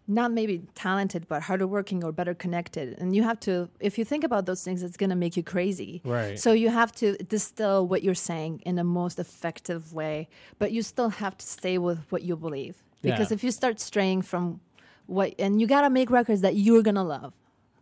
not 0.06 0.30
maybe 0.32 0.62
talented, 0.74 1.26
but 1.28 1.42
harder 1.42 1.66
working 1.66 2.04
or 2.04 2.12
better 2.12 2.34
connected. 2.34 2.98
And 2.98 3.16
you 3.16 3.22
have 3.22 3.40
to, 3.40 3.70
if 3.80 3.96
you 3.96 4.04
think 4.04 4.22
about 4.22 4.44
those 4.46 4.62
things, 4.62 4.82
it's 4.82 4.96
going 4.98 5.10
to 5.10 5.16
make 5.16 5.36
you 5.36 5.42
crazy. 5.42 6.02
Right. 6.04 6.38
So 6.38 6.52
you 6.52 6.68
have 6.68 6.92
to 6.96 7.16
distill 7.16 7.86
what 7.86 8.02
you're 8.02 8.14
saying 8.14 8.62
in 8.66 8.76
the 8.76 8.84
most 8.84 9.18
effective 9.18 9.94
way, 9.94 10.28
but 10.58 10.72
you 10.72 10.82
still 10.82 11.08
have 11.08 11.38
to 11.38 11.46
stay 11.46 11.78
with 11.78 12.00
what 12.10 12.22
you 12.22 12.36
believe. 12.36 12.82
Because 13.02 13.30
Yeah. 13.30 13.34
if 13.36 13.44
you 13.44 13.50
start 13.50 13.80
straying 13.80 14.22
from 14.22 14.60
what, 15.06 15.34
and 15.38 15.60
you 15.60 15.66
got 15.66 15.82
to 15.82 15.90
make 15.90 16.10
records 16.10 16.42
that 16.42 16.56
you're 16.56 16.82
going 16.82 16.94
to 16.96 17.02
love. 17.02 17.32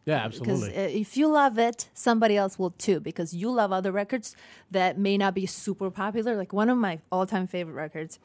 Yeah, 0.05 0.16
absolutely. 0.16 0.68
Because 0.70 0.92
if 0.94 1.16
you 1.16 1.28
love 1.28 1.59
it, 1.59 1.88
somebody 1.94 2.37
else 2.37 2.59
will 2.59 2.70
too. 2.72 2.98
Because 2.98 3.35
you 3.35 3.50
love 3.50 3.72
other 3.72 3.92
records 3.92 4.35
that 4.70 4.98
may 4.98 5.16
not 5.16 5.35
be 5.35 5.46
super 5.46 5.90
popular. 5.90 6.37
Like 6.37 6.52
one 6.52 6.68
of 6.68 6.78
my 6.78 7.00
all-time 7.12 7.46
favorite 7.46 7.74
records 7.74 8.18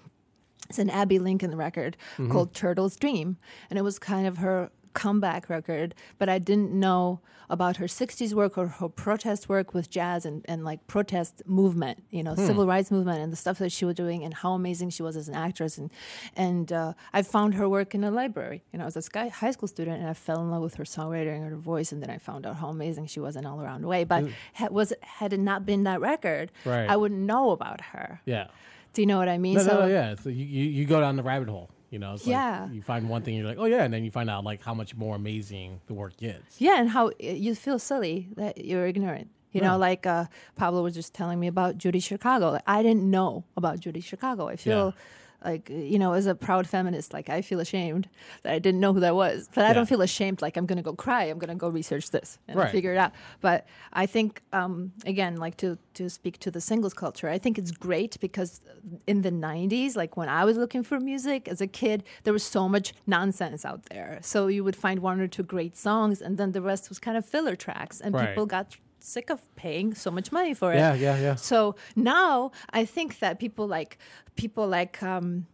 It's 0.70 0.80
an 0.80 0.90
Abbey 0.90 1.20
Lincoln 1.20 1.56
record 1.56 1.96
Mm-hmm. 2.18 2.32
called 2.32 2.54
Turtle's 2.54 2.96
Dream, 2.96 3.38
and 3.70 3.78
it 3.80 3.84
was 3.84 4.00
kind 4.00 4.28
of 4.28 4.38
her 4.38 4.70
comeback 4.94 5.50
record. 5.50 5.94
But 6.18 6.28
I 6.30 6.40
didn't 6.40 6.72
know 6.72 7.22
about 7.50 7.78
her 7.78 7.86
'60s 7.86 8.34
work 8.34 8.58
or 8.58 8.68
her 8.68 8.90
protest 8.90 9.48
work 9.48 9.74
with 9.74 9.90
jazz 9.90 10.26
and, 10.26 10.44
and 10.50 10.66
like 10.66 10.86
protest 10.88 11.42
movement, 11.46 12.04
you 12.10 12.22
know, 12.22 12.34
Hmm. 12.36 12.46
civil 12.46 12.66
rights 12.68 12.92
movement, 12.92 13.22
and 13.22 13.32
the 13.32 13.38
stuff 13.38 13.60
that 13.60 13.72
she 13.72 13.86
was 13.86 13.96
doing, 13.96 14.24
and 14.26 14.34
how 14.34 14.52
amazing 14.52 14.90
she 14.90 15.04
was 15.04 15.16
as 15.16 15.30
an 15.30 15.36
actress. 15.36 15.78
And 15.78 15.90
and 16.36 16.74
uh, 16.74 16.94
I 17.14 17.22
found 17.22 17.54
her 17.54 17.70
work 17.70 17.96
in 17.96 18.04
a 18.04 18.12
library. 18.12 18.64
You 18.74 18.80
know, 18.80 18.84
I 18.84 18.88
was 18.88 18.98
a 18.98 19.02
sky, 19.02 19.30
high 19.30 19.52
school 19.52 19.70
student, 19.70 20.02
and 20.02 20.10
I 20.10 20.14
fell 20.14 20.42
in 20.42 20.52
love 20.52 20.62
with 20.64 20.76
her 20.76 20.84
songwriting 20.84 21.36
and 21.36 21.46
her 21.46 21.56
voice. 21.56 21.94
And 21.94 22.02
then 22.04 22.10
I 22.10 22.18
found 22.18 22.46
out 22.46 22.58
how 22.58 22.68
amazing 22.68 23.06
she 23.08 23.22
was 23.22 23.38
in 23.38 23.46
all 23.46 23.62
around 23.64 23.86
way. 23.86 24.04
But 24.04 24.26
ha- 24.56 24.68
was 24.70 24.92
had 25.02 25.32
it 25.32 25.40
not 25.40 25.66
been 25.66 25.84
that 25.84 26.02
record, 26.02 26.52
Right. 26.66 26.90
I 26.90 26.98
wouldn't 26.98 27.22
know 27.22 27.52
about 27.52 27.80
her. 27.94 28.20
Yeah. 28.26 28.48
Do 28.98 29.04
you 29.04 29.06
know 29.06 29.20
what 29.20 29.30
I 29.30 29.38
mean? 29.38 29.54
No, 29.54 29.64
no, 29.64 29.80
no, 29.82 29.86
yeah. 29.86 30.16
So 30.16 30.30
you, 30.30 30.44
you, 30.44 30.64
you 30.78 30.86
go 30.86 31.00
down 31.00 31.18
the 31.18 31.22
rabbit 31.22 31.50
hole. 31.50 31.70
You 31.92 32.00
know, 32.00 32.14
it's 32.16 32.26
like 32.26 32.32
Yeah. 32.32 32.68
you 32.72 32.82
find 32.82 33.08
one 33.08 33.22
thing, 33.22 33.36
you're 33.36 33.46
like, 33.46 33.60
oh 33.60 33.66
yeah, 33.66 33.84
and 33.84 33.94
then 33.94 34.04
you 34.04 34.10
find 34.10 34.28
out 34.28 34.44
like 34.44 34.60
how 34.64 34.74
much 34.74 34.96
more 34.96 35.16
amazing 35.16 35.82
the 35.86 35.94
work 35.94 36.18
gets. 36.18 36.60
Yeah, 36.60 36.80
and 36.80 36.90
how 36.90 37.12
you 37.20 37.54
feel 37.54 37.78
silly 37.78 38.28
that 38.38 38.66
you're 38.66 38.88
ignorant. 38.88 39.28
You 39.52 39.62
Yeah. 39.62 39.68
know, 39.68 39.78
like 39.78 40.08
uh, 40.08 40.26
Pablo 40.56 40.82
was 40.82 40.96
just 40.96 41.14
telling 41.14 41.40
me 41.40 41.46
about 41.46 41.78
Judy 41.78 42.00
Chicago. 42.00 42.50
Like, 42.54 42.64
I 42.66 42.82
didn't 42.82 43.04
know 43.10 43.44
about 43.56 43.80
Judy 43.80 44.02
Chicago. 44.02 44.48
I 44.48 44.56
feel 44.56 44.96
like, 45.46 45.70
you 45.70 46.00
know, 46.00 46.14
as 46.14 46.26
a 46.26 46.34
proud 46.36 46.68
feminist, 46.68 47.14
like 47.14 47.30
I 47.30 47.42
feel 47.42 47.60
ashamed 47.60 48.10
that 48.44 48.54
I 48.54 48.60
didn't 48.60 48.80
know 48.80 48.94
who 48.94 49.00
that 49.02 49.16
was. 49.16 49.48
But 49.54 49.66
I 49.66 49.74
don't 49.74 49.86
feel 49.88 50.02
ashamed 50.02 50.42
like 50.42 50.58
I'm 50.58 50.66
going 50.66 50.78
to 50.78 50.84
go 50.84 50.94
cry. 50.94 51.26
I'm 51.26 51.38
going 51.38 51.50
to 51.50 51.56
go 51.56 51.70
research 51.70 52.10
this 52.12 52.40
and 52.48 52.58
Right. 52.58 52.72
figure 52.72 52.92
it 52.94 52.98
out. 52.98 53.12
But 53.40 53.68
I 53.94 54.08
think, 54.08 54.42
um, 54.52 54.94
again, 55.06 55.38
like 55.38 55.56
to, 55.58 55.78
to 55.94 56.10
speak 56.10 56.40
to 56.40 56.50
the 56.52 56.60
singles 56.60 56.94
culture, 56.94 57.30
I 57.30 57.38
think 57.38 57.58
it's 57.58 57.72
great 57.72 58.20
because 58.20 58.62
in 59.06 59.22
the 59.22 59.32
90s, 59.32 59.96
like 59.96 60.18
when 60.18 60.28
I 60.30 60.44
was 60.44 60.58
looking 60.58 60.84
for 60.84 61.00
music 61.00 61.48
as 61.48 61.62
a 61.62 61.68
kid, 61.68 62.04
there 62.24 62.34
was 62.34 62.44
so 62.44 62.68
much 62.68 62.94
nonsense 63.06 63.64
out 63.64 63.84
there. 63.86 64.20
So 64.22 64.48
you 64.48 64.64
would 64.64 64.76
find 64.76 65.00
one 65.00 65.20
or 65.22 65.28
two 65.28 65.44
great 65.44 65.78
songs, 65.78 66.22
and 66.22 66.38
then 66.38 66.52
the 66.54 66.62
rest 66.62 66.90
was 66.90 66.98
kind 67.00 67.16
of 67.18 67.26
filler 67.26 67.56
tracks, 67.56 68.02
and 68.02 68.14
Right. 68.16 68.30
people 68.30 68.46
got 68.48 68.76
sick 69.08 69.30
of 69.30 69.40
paying 69.56 69.96
so 69.96 70.12
much 70.12 70.32
money 70.32 70.54
for 70.54 70.74
it. 70.74 70.78
Yeah, 70.78 70.94
yeah, 70.94 71.18
yeah. 71.18 71.36
So 71.36 71.76
now 71.96 72.52
I 72.72 72.86
think 72.86 73.20
that 73.20 73.40
people 73.40 73.68
like 73.68 73.98
people 74.36 74.68
like 74.68 75.02
um, 75.02 75.48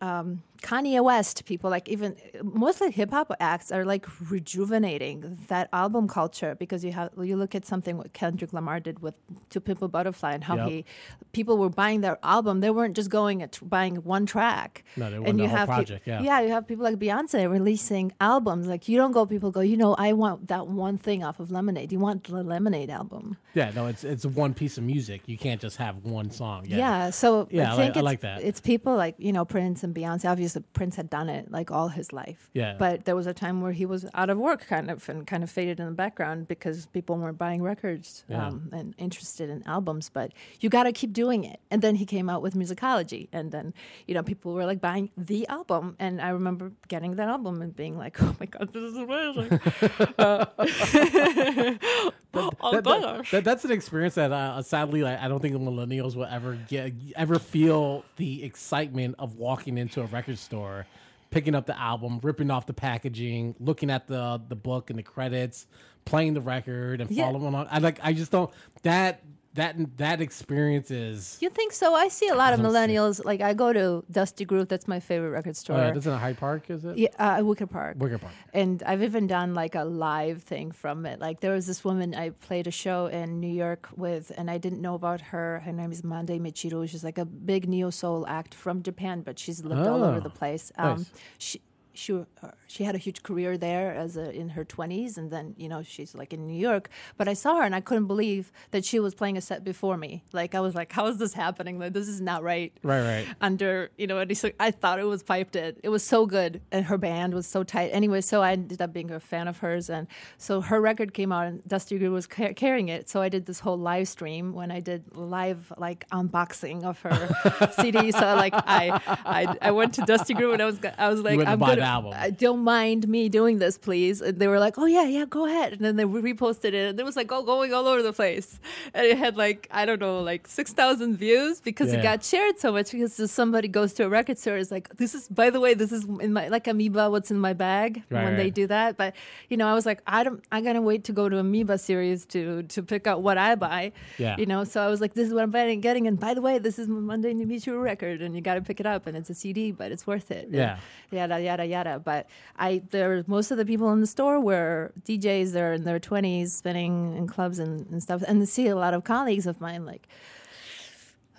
um, 0.00 0.42
Kanye 0.62 1.02
West, 1.02 1.44
people 1.44 1.70
like 1.70 1.88
even 1.88 2.16
mostly 2.42 2.90
hip 2.90 3.10
hop 3.10 3.32
acts 3.40 3.72
are 3.72 3.84
like 3.84 4.06
rejuvenating 4.30 5.38
that 5.48 5.68
album 5.72 6.06
culture 6.08 6.54
because 6.58 6.84
you 6.84 6.92
have 6.92 7.10
you 7.20 7.36
look 7.36 7.54
at 7.54 7.64
something 7.66 7.96
what 7.98 8.12
Kendrick 8.12 8.52
Lamar 8.52 8.78
did 8.80 9.00
with 9.00 9.14
To 9.50 9.60
Pimp 9.60 9.82
a 9.82 9.88
Butterfly 9.88 10.32
and 10.34 10.44
how 10.44 10.56
Yep. 10.56 10.68
he 10.68 10.84
people 11.32 11.56
were 11.58 11.70
buying 11.70 12.00
their 12.02 12.18
album 12.22 12.60
they 12.60 12.70
weren't 12.70 12.94
just 12.94 13.10
going 13.10 13.42
at 13.42 13.58
buying 13.62 13.96
one 13.96 14.26
track 14.26 14.84
No, 14.96 15.10
they 15.10 15.16
and 15.16 15.38
you 15.40 15.48
whole 15.48 15.56
have 15.58 15.68
project, 15.68 16.06
yeah. 16.06 16.20
yeah 16.22 16.40
you 16.40 16.50
have 16.50 16.66
people 16.68 16.84
like 16.84 16.96
Beyonce 16.96 17.50
releasing 17.50 18.12
albums 18.20 18.66
like 18.66 18.88
you 18.88 18.96
don't 18.96 19.12
go 19.12 19.26
people 19.26 19.50
go 19.50 19.60
you 19.60 19.76
know 19.76 19.94
I 19.94 20.12
want 20.12 20.48
that 20.48 20.66
one 20.68 20.96
thing 20.98 21.24
off 21.24 21.40
of 21.40 21.50
Lemonade 21.50 21.90
you 21.92 21.98
want 21.98 22.24
the 22.24 22.42
Lemonade 22.42 22.90
album 22.90 23.36
Yeah, 23.54 23.70
no, 23.74 23.86
it's 23.86 24.04
it's 24.04 24.24
one 24.24 24.54
piece 24.54 24.78
of 24.78 24.84
music. 24.84 25.20
You 25.26 25.36
can't 25.36 25.60
just 25.60 25.76
have 25.76 25.94
one 26.18 26.30
song. 26.30 26.64
Yeah. 26.66 26.76
Yeah. 26.84 27.10
so 27.10 27.48
Yeah, 27.50 27.62
I 27.62 27.64
I 27.64 27.68
like- 27.70 27.78
think 27.84 27.96
I 27.96 28.00
like 28.00 28.20
that. 28.28 28.42
It's 28.48 28.60
people 28.60 28.94
like 29.04 29.14
you 29.18 29.32
know 29.36 29.44
Prince 29.44 29.84
and 29.84 29.94
Beyonce. 29.94 30.24
Obviously, 30.32 30.51
The 30.54 30.60
prince 30.60 30.96
had 30.96 31.08
done 31.10 31.28
it 31.28 31.50
like 31.50 31.70
all 31.70 31.88
his 31.88 32.12
life. 32.12 32.50
Yeah. 32.52 32.76
But 32.78 33.04
there 33.04 33.16
was 33.16 33.26
a 33.26 33.34
time 33.34 33.60
where 33.60 33.72
he 33.72 33.86
was 33.86 34.06
out 34.14 34.30
of 34.30 34.38
work, 34.38 34.66
kind 34.66 34.90
of, 34.90 35.08
and 35.08 35.26
kind 35.26 35.42
of 35.42 35.50
faded 35.50 35.80
in 35.80 35.86
the 35.86 35.92
background 35.92 36.48
because 36.48 36.86
people 36.86 37.16
weren't 37.16 37.38
buying 37.38 37.62
records 37.62 38.24
Yeah. 38.28 38.46
um, 38.48 38.68
and 38.72 38.94
interested 38.98 39.48
in 39.50 39.62
albums. 39.66 40.08
But 40.08 40.32
you 40.60 40.68
got 40.68 40.84
to 40.84 40.92
keep 40.92 41.12
doing 41.12 41.44
it. 41.44 41.60
And 41.70 41.82
then 41.82 41.94
he 41.96 42.04
came 42.06 42.28
out 42.30 42.42
with 42.42 42.54
Musicology, 42.54 43.28
and 43.32 43.50
then 43.52 43.74
you 44.06 44.14
know 44.14 44.22
people 44.22 44.52
were 44.54 44.66
like 44.66 44.80
buying 44.80 45.10
the 45.16 45.46
album, 45.48 45.96
and 45.98 46.20
I 46.20 46.28
remember 46.30 46.72
getting 46.88 47.16
that 47.16 47.28
album 47.28 47.62
and 47.62 47.74
being 47.74 47.96
like, 47.98 48.22
"Oh 48.22 48.34
my 48.40 48.46
god, 48.46 48.72
this 48.72 48.82
is 48.82 48.96
amazing!" 48.96 49.60
Uh, 50.18 50.46
oh 52.60 52.72
That- 52.72 52.84
that- 52.84 53.00
gosh. 53.02 53.30
that- 53.30 53.44
that's 53.44 53.64
an 53.64 53.72
experience 53.72 54.14
that 54.14 54.32
uh, 54.32 54.62
sadly 54.62 55.02
like, 55.02 55.20
I 55.20 55.28
don't 55.28 55.40
think 55.40 55.54
millennials 55.56 56.14
will 56.16 56.24
ever 56.26 56.54
get 56.68 56.92
ever 57.16 57.38
feel 57.38 58.04
the 58.16 58.42
excitement 58.44 59.16
of 59.18 59.36
walking 59.36 59.78
into 59.78 60.00
a 60.00 60.06
record 60.06 60.38
store, 60.38 60.86
picking 61.30 61.54
up 61.54 61.66
the 61.66 61.78
album, 61.78 62.20
ripping 62.22 62.50
off 62.50 62.66
the 62.66 62.72
packaging, 62.74 63.54
looking 63.60 63.90
at 63.90 64.06
the 64.06 64.40
the 64.48 64.56
book 64.56 64.90
and 64.90 64.98
the 64.98 65.02
credits, 65.02 65.66
playing 66.04 66.34
the 66.34 66.40
record 66.40 67.00
and 67.00 67.10
Yeah. 67.10 67.24
following 67.26 67.54
on. 67.54 67.66
I 67.70 67.78
like 67.78 67.98
I 68.02 68.12
just 68.12 68.30
don't 68.32 68.50
that 68.82 69.22
that 69.54 69.76
that 69.98 70.20
experience 70.20 70.90
is. 70.90 71.36
You 71.40 71.50
think 71.50 71.72
so? 71.72 71.94
I 71.94 72.08
see 72.08 72.28
a 72.28 72.34
lot 72.34 72.52
of 72.54 72.60
millennials. 72.60 73.24
Like 73.24 73.40
I 73.40 73.52
go 73.54 73.72
to 73.72 74.04
Dusty 74.10 74.44
Groove. 74.44 74.68
That's 74.68 74.88
my 74.88 74.98
favorite 75.00 75.30
record 75.30 75.56
store. 75.56 75.76
Oh, 75.76 75.80
yeah, 75.86 75.90
this 75.92 76.04
is 76.04 76.06
in 76.12 76.18
Hyde 76.18 76.38
Park, 76.38 76.70
is 76.70 76.84
it? 76.84 76.96
Yeah, 76.96 77.08
uh, 77.18 77.42
Wicker 77.44 77.66
Park. 77.66 77.96
Wicker 77.98 78.18
Park. 78.18 78.32
And 78.54 78.82
I've 78.84 79.02
even 79.02 79.26
done 79.26 79.54
like 79.54 79.74
a 79.74 79.84
live 79.84 80.42
thing 80.42 80.72
from 80.72 81.04
it. 81.06 81.20
Like 81.20 81.40
there 81.40 81.52
was 81.52 81.66
this 81.66 81.84
woman 81.84 82.14
I 82.14 82.30
played 82.30 82.66
a 82.66 82.70
show 82.70 83.06
in 83.06 83.40
New 83.40 83.52
York 83.52 83.88
with, 83.96 84.32
and 84.36 84.50
I 84.50 84.58
didn't 84.58 84.80
know 84.80 84.94
about 84.94 85.20
her. 85.20 85.60
Her 85.64 85.72
name 85.72 85.92
is 85.92 86.02
Monday 86.02 86.38
Michiru. 86.38 86.88
She's 86.88 87.04
like 87.04 87.18
a 87.18 87.24
big 87.26 87.68
neo 87.68 87.90
soul 87.90 88.26
act 88.26 88.54
from 88.54 88.82
Japan, 88.82 89.20
but 89.22 89.38
she's 89.38 89.62
lived 89.64 89.86
all 89.86 90.02
over 90.02 90.16
Oh, 90.16 90.20
the 90.20 90.30
place. 90.30 90.72
Um, 90.78 90.98
nice. 90.98 91.10
She 91.38 91.60
she 91.94 92.12
uh, 92.14 92.24
she 92.66 92.84
had 92.84 92.94
a 92.94 92.98
huge 92.98 93.22
career 93.22 93.56
there 93.58 93.94
as 93.94 94.16
a, 94.16 94.30
in 94.32 94.50
her 94.50 94.64
20s 94.64 95.16
and 95.18 95.30
then 95.30 95.54
you 95.58 95.68
know 95.68 95.82
she's 95.82 96.14
like 96.14 96.32
in 96.32 96.46
New 96.46 96.58
York 96.58 96.88
but 97.18 97.28
I 97.28 97.34
saw 97.34 97.56
her 97.56 97.62
and 97.62 97.74
I 97.74 97.80
couldn't 97.80 98.06
believe 98.06 98.50
that 98.70 98.84
she 98.84 98.98
was 98.98 99.14
playing 99.14 99.36
a 99.36 99.40
set 99.40 99.62
before 99.64 99.96
me 99.96 100.22
like 100.32 100.54
I 100.54 100.60
was 100.60 100.74
like 100.74 100.90
how 100.92 101.06
is 101.06 101.18
this 101.18 101.34
happening 101.34 101.78
like 101.78 101.92
this 101.92 102.08
is 102.08 102.20
not 102.20 102.42
right 102.42 102.72
Right, 102.82 103.02
right. 103.02 103.26
under 103.40 103.90
you 103.98 104.06
know 104.06 104.24
sort- 104.32 104.54
I 104.58 104.70
thought 104.70 104.98
it 104.98 105.06
was 105.06 105.22
piped 105.22 105.56
in. 105.56 105.76
It 105.82 105.88
was 105.90 106.02
so 106.02 106.26
good, 106.26 106.60
and 106.72 106.86
her 106.86 106.96
band 106.98 107.34
was 107.34 107.46
so 107.46 107.62
tight. 107.64 107.90
Anyway, 107.92 108.20
so 108.20 108.42
I 108.42 108.52
ended 108.52 108.80
up 108.80 108.92
being 108.92 109.10
a 109.10 109.20
fan 109.20 109.48
of 109.48 109.58
hers, 109.58 109.90
and 109.90 110.06
so 110.38 110.60
her 110.60 110.80
record 110.80 111.12
came 111.12 111.32
out, 111.32 111.46
and 111.46 111.62
Dusty 111.66 111.98
Groove 111.98 112.12
was 112.12 112.26
ca- 112.26 112.54
carrying 112.54 112.88
it. 112.88 113.08
So 113.08 113.20
I 113.20 113.28
did 113.28 113.46
this 113.46 113.60
whole 113.60 113.76
live 113.78 114.08
stream 114.08 114.52
when 114.52 114.70
I 114.70 114.80
did 114.80 115.16
live 115.16 115.72
like 115.76 116.08
unboxing 116.10 116.84
of 116.84 117.00
her 117.00 117.70
CD. 117.80 118.12
So 118.12 118.20
like 118.36 118.54
I, 118.54 119.00
I 119.24 119.56
I 119.60 119.70
went 119.72 119.94
to 119.94 120.02
Dusty 120.02 120.34
Groove 120.34 120.54
and 120.54 120.62
I 120.62 120.66
was 120.66 120.78
I 120.98 121.08
was 121.08 121.20
like 121.20 121.38
I'm 121.40 121.58
gonna 121.58 121.81
album. 121.82 122.12
I 122.16 122.30
don't 122.30 122.60
mind 122.64 123.08
me 123.08 123.28
doing 123.28 123.58
this, 123.58 123.78
please. 123.78 124.20
And 124.20 124.38
they 124.38 124.48
were 124.48 124.58
like, 124.58 124.78
oh 124.78 124.86
yeah, 124.86 125.04
yeah, 125.04 125.24
go 125.28 125.46
ahead. 125.46 125.72
And 125.74 125.80
then 125.82 125.96
they 125.96 126.04
reposted 126.04 126.72
it, 126.74 126.90
and 126.90 127.00
it 127.00 127.04
was 127.04 127.16
like 127.16 127.30
oh, 127.32 127.42
going 127.42 127.72
all 127.74 127.86
over 127.86 128.02
the 128.02 128.12
place, 128.12 128.58
and 128.94 129.06
it 129.06 129.18
had 129.18 129.36
like 129.36 129.68
I 129.70 129.84
don't 129.86 130.00
know 130.00 130.20
like 130.20 130.46
six 130.48 130.72
thousand 130.72 131.16
views 131.16 131.60
because 131.60 131.92
Yeah. 131.92 131.98
it 132.00 132.02
got 132.02 132.24
shared 132.24 132.58
so 132.58 132.72
much 132.72 132.92
because 132.92 133.30
somebody 133.30 133.68
goes 133.68 133.92
to 133.94 134.04
a 134.04 134.08
record 134.08 134.38
store 134.38 134.56
is 134.56 134.70
like 134.70 134.96
this 134.96 135.14
is 135.14 135.28
by 135.28 135.50
the 135.50 135.60
way 135.60 135.74
this 135.74 135.92
is 135.92 136.04
in 136.20 136.32
my 136.32 136.48
like 136.48 136.66
amoeba 136.66 137.10
what's 137.10 137.30
in 137.30 137.38
my 137.38 137.52
bag 137.52 138.02
Right, 138.10 138.24
when 138.24 138.36
they 138.36 138.50
do 138.50 138.66
that 138.68 138.96
but 138.96 139.14
you 139.48 139.56
know 139.56 139.66
i 139.68 139.74
was 139.74 139.84
like 139.86 140.00
i 140.06 140.22
don't 140.24 140.42
i 140.52 140.60
gotta 140.60 140.80
wait 140.80 141.04
to 141.04 141.12
go 141.12 141.28
to 141.28 141.38
amoeba 141.38 141.76
series 141.78 142.24
to 142.26 142.62
to 142.64 142.82
pick 142.82 143.06
out 143.06 143.22
what 143.22 143.38
i 143.38 143.54
buy 143.54 143.92
Yeah. 144.18 144.36
you 144.38 144.46
know 144.46 144.64
so 144.64 144.80
i 144.82 144.88
was 144.88 145.00
like 145.00 145.14
this 145.14 145.26
is 145.28 145.34
what 145.34 145.42
i'm 145.42 145.80
getting 145.80 146.06
and 146.06 146.18
by 146.18 146.34
the 146.34 146.40
way 146.42 146.58
this 146.58 146.78
is 146.78 146.88
my 146.88 147.00
Monday 147.00 147.32
Michiru 147.34 147.82
record 147.82 148.22
and 148.22 148.34
you 148.34 148.40
gotta 148.40 148.62
pick 148.62 148.78
it 148.80 148.86
up 148.86 149.06
and 149.06 149.16
it's 149.16 149.30
a 149.30 149.34
cd 149.34 149.72
but 149.72 149.92
it's 149.92 150.06
worth 150.06 150.30
it 150.30 150.48
Yeah. 150.50 150.78
yada 151.10 151.40
yada 151.40 151.64
yada 151.64 151.64
but 152.04 152.26
i 152.56 152.82
there 152.90 153.24
most 153.26 153.50
of 153.50 153.56
the 153.58 153.64
people 153.64 153.92
in 153.92 154.00
the 154.00 154.06
store 154.06 154.38
were 154.40 154.92
djs 155.08 155.52
they're 155.52 155.72
in 155.72 155.84
their 155.84 156.00
20s 156.00 156.50
spinning 156.50 157.16
in 157.16 157.26
clubs 157.26 157.58
and, 157.58 157.86
and 157.90 158.02
stuff 158.02 158.22
and 158.28 158.42
I 158.42 158.44
see 158.46 158.66
a 158.68 158.76
lot 158.76 158.94
of 158.94 159.04
colleagues 159.04 159.46
of 159.46 159.60
mine 159.60 159.84
like 159.86 160.06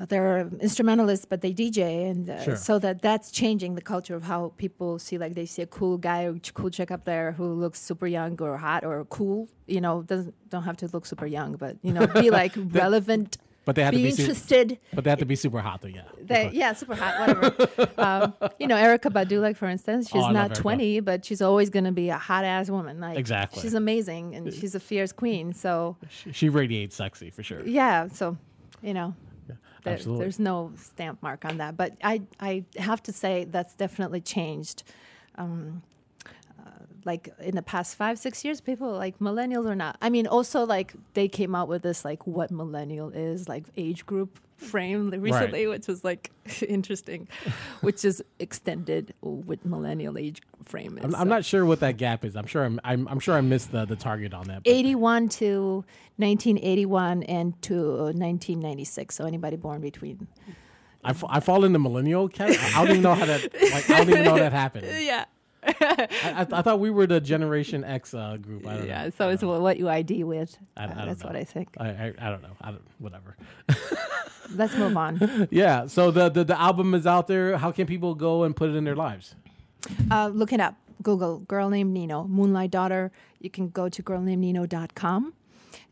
they're 0.10 0.50
instrumentalists, 0.60 1.26
but 1.26 1.42
they 1.42 1.54
DJ, 1.54 2.10
and 2.10 2.30
uh, 2.30 2.44
Sure. 2.44 2.56
so 2.56 2.80
that 2.80 3.02
that's 3.02 3.32
changing 3.32 3.76
the 3.76 3.82
culture 3.82 4.16
of 4.16 4.24
how 4.24 4.52
people 4.58 4.98
see. 5.00 5.18
Like 5.18 5.36
they 5.36 5.46
see 5.46 5.62
a 5.62 5.68
cool 5.68 5.98
guy 5.98 6.24
or 6.24 6.34
cool 6.54 6.72
chick 6.72 6.90
up 6.90 7.06
there 7.06 7.34
who 7.34 7.54
looks 7.54 7.80
super 7.80 8.08
young 8.08 8.42
or 8.42 8.58
hot 8.58 8.84
or 8.84 9.06
cool. 9.06 9.48
You 9.68 9.82
know, 9.82 10.02
doesn't 10.02 10.34
don't 10.50 10.64
have 10.64 10.78
to 10.78 10.88
look 10.88 11.06
super 11.06 11.28
young, 11.28 11.54
but 11.56 11.78
you 11.84 11.94
know, 11.94 12.08
be 12.08 12.30
like 12.42 12.54
relevant. 12.58 13.38
But 13.66 13.76
they 13.76 13.84
to 13.84 13.92
be 13.92 14.04
be 14.04 14.12
su- 14.12 14.24
interested. 14.24 14.78
but 14.94 15.04
they 15.06 15.10
have 15.10 15.20
to 15.20 15.26
be 15.26 15.36
super 15.38 15.62
hot 15.62 15.82
though, 15.82 15.88
yeah. 15.88 16.02
They, 16.22 16.50
yeah, 16.52 16.74
super 16.74 16.96
hot, 16.96 17.20
whatever. 17.20 17.92
um, 17.98 18.52
you 18.60 18.68
know, 18.68 18.76
Erykah 18.76 19.12
Badu, 19.12 19.42
like 19.42 19.56
for 19.56 19.68
instance, 19.68 20.10
she's 20.10 20.22
Oh, 20.24 20.32
not 20.32 20.54
20, 20.56 21.00
but 21.00 21.24
she's 21.24 21.42
always 21.42 21.70
going 21.70 21.86
to 21.86 21.92
be 21.94 22.10
a 22.10 22.18
hot 22.18 22.44
ass 22.44 22.70
woman. 22.70 23.00
Like 23.00 23.18
Exactly. 23.18 23.62
she's 23.62 23.74
amazing 23.74 24.36
and 24.36 24.54
she's 24.54 24.76
a 24.76 24.80
fierce 24.82 25.14
queen. 25.14 25.54
So 25.54 25.96
She, 26.10 26.32
she 26.34 26.50
radiates 26.50 26.96
sexy 26.96 27.30
for 27.30 27.42
sure. 27.44 27.66
yeah, 27.66 28.08
so 28.10 28.38
you 28.82 28.94
know, 28.94 29.16
there- 29.84 29.98
there's 29.98 30.40
no 30.40 30.72
stamp 30.78 31.22
mark 31.24 31.46
on 31.46 31.58
that. 31.58 31.78
But 31.78 31.94
I 32.04 32.22
I 32.40 32.66
have 32.78 33.02
to 33.04 33.14
say 33.14 33.46
that's 33.46 33.76
definitely 33.76 34.20
changed. 34.22 34.84
Um, 35.36 35.84
like 37.06 37.30
in 37.40 37.56
the 37.56 37.62
past 37.62 37.96
five 37.96 38.18
six 38.20 38.44
years, 38.46 38.62
people 38.62 38.92
like 38.94 39.20
millennials 39.20 39.66
or 39.66 39.76
not. 39.76 39.98
I 40.02 40.10
mean, 40.10 40.28
also 40.28 40.66
like 40.66 40.94
they 41.14 41.28
came 41.28 41.56
out 41.56 41.68
with 41.68 41.82
this 41.84 42.04
like 42.06 42.26
what 42.28 42.52
millennial 42.52 43.10
is 43.10 43.48
like 43.50 43.66
age 43.78 44.06
group 44.06 44.40
frame 44.58 45.10
recently, 45.10 45.68
which 45.68 45.88
was 45.88 46.04
like 46.04 46.32
interesting, 46.68 47.28
which 47.82 48.06
is 48.06 48.24
extended 48.40 49.14
with 49.22 49.66
millennial 49.66 50.18
age 50.18 50.42
frame. 50.64 50.98
Is, 50.98 51.04
I'm, 51.04 51.16
I'm 51.16 51.28
not 51.28 51.44
sure 51.44 51.66
what 51.66 51.80
that 51.82 51.98
gap 51.98 52.24
is. 52.24 52.36
I'm 52.36 52.46
sure 52.48 52.64
I'm 52.64 52.80
I'm, 52.84 53.08
I'm 53.10 53.20
sure 53.20 53.36
I 53.36 53.42
missed 53.42 53.72
the, 53.72 53.86
the 53.86 53.96
target 53.98 54.34
on 54.34 54.48
that. 54.48 54.64
but- 54.64 54.72
81 54.72 55.30
to 55.30 55.84
1981 56.18 57.24
and 57.24 57.60
to 57.64 57.74
1996. 58.14 59.16
So 59.16 59.26
anybody 59.26 59.58
born 59.58 59.82
between 59.82 60.28
I, 61.06 61.10
f- 61.10 61.24
I 61.28 61.42
fall 61.42 61.66
in 61.66 61.74
the 61.74 61.80
millennial 61.80 62.30
category. 62.30 62.66
I 62.74 62.80
don't 62.82 62.92
even 62.92 63.02
know 63.02 63.14
how 63.14 63.26
that. 63.26 63.42
Like, 63.62 63.90
I 63.90 63.98
don't 63.98 64.10
even 64.10 64.24
know 64.24 64.38
that 64.38 64.54
happened. 64.54 64.88
Yeah. 65.04 65.26
I, 65.66 66.08
I, 66.24 66.48
I 66.60 66.62
thought 66.62 66.80
we 66.80 66.90
were 66.90 67.08
the 67.08 67.20
Generation 67.22 67.84
X 67.84 68.14
uh, 68.14 68.38
group. 68.38 68.66
I 68.68 68.78
don't 68.78 68.88
Yeah. 68.88 69.04
know. 69.06 69.10
So 69.18 69.30
it's 69.30 69.44
what 69.44 69.78
you 69.78 69.90
ID 69.90 70.24
with. 70.24 70.58
I- 70.78 70.86
Uh, 70.86 71.06
That's 71.06 71.22
know. 71.22 71.28
what 71.28 71.36
I 71.36 71.44
think. 71.44 71.70
I, 71.80 71.88
I, 71.90 72.14
I 72.20 72.30
don't 72.30 72.42
know. 72.42 72.56
I 72.62 72.72
don't, 72.72 72.82
whatever. 73.00 73.36
Let's 74.56 74.76
move 74.76 74.96
on. 74.98 75.48
Yeah. 75.52 75.88
So 75.88 76.12
the, 76.12 76.30
the 76.30 76.44
the 76.44 76.60
album 76.60 76.94
is 76.94 77.08
out 77.08 77.28
there. 77.28 77.58
How 77.58 77.72
can 77.72 77.88
people 77.88 78.14
go 78.16 78.44
and 78.44 78.56
put 78.56 78.70
it 78.70 78.76
in 78.76 78.84
their 78.84 78.96
lives? 78.96 79.36
Uh, 80.12 80.28
look 80.34 80.52
it 80.54 80.60
up. 80.60 80.76
Google 81.02 81.40
girl 81.40 81.70
named 81.70 81.92
Nino, 81.94 82.24
Moonlight 82.28 82.72
Daughter. 82.72 83.12
You 83.40 83.50
can 83.50 83.70
go 83.70 83.90
to 83.90 84.02
girlnamednino.com 84.04 85.34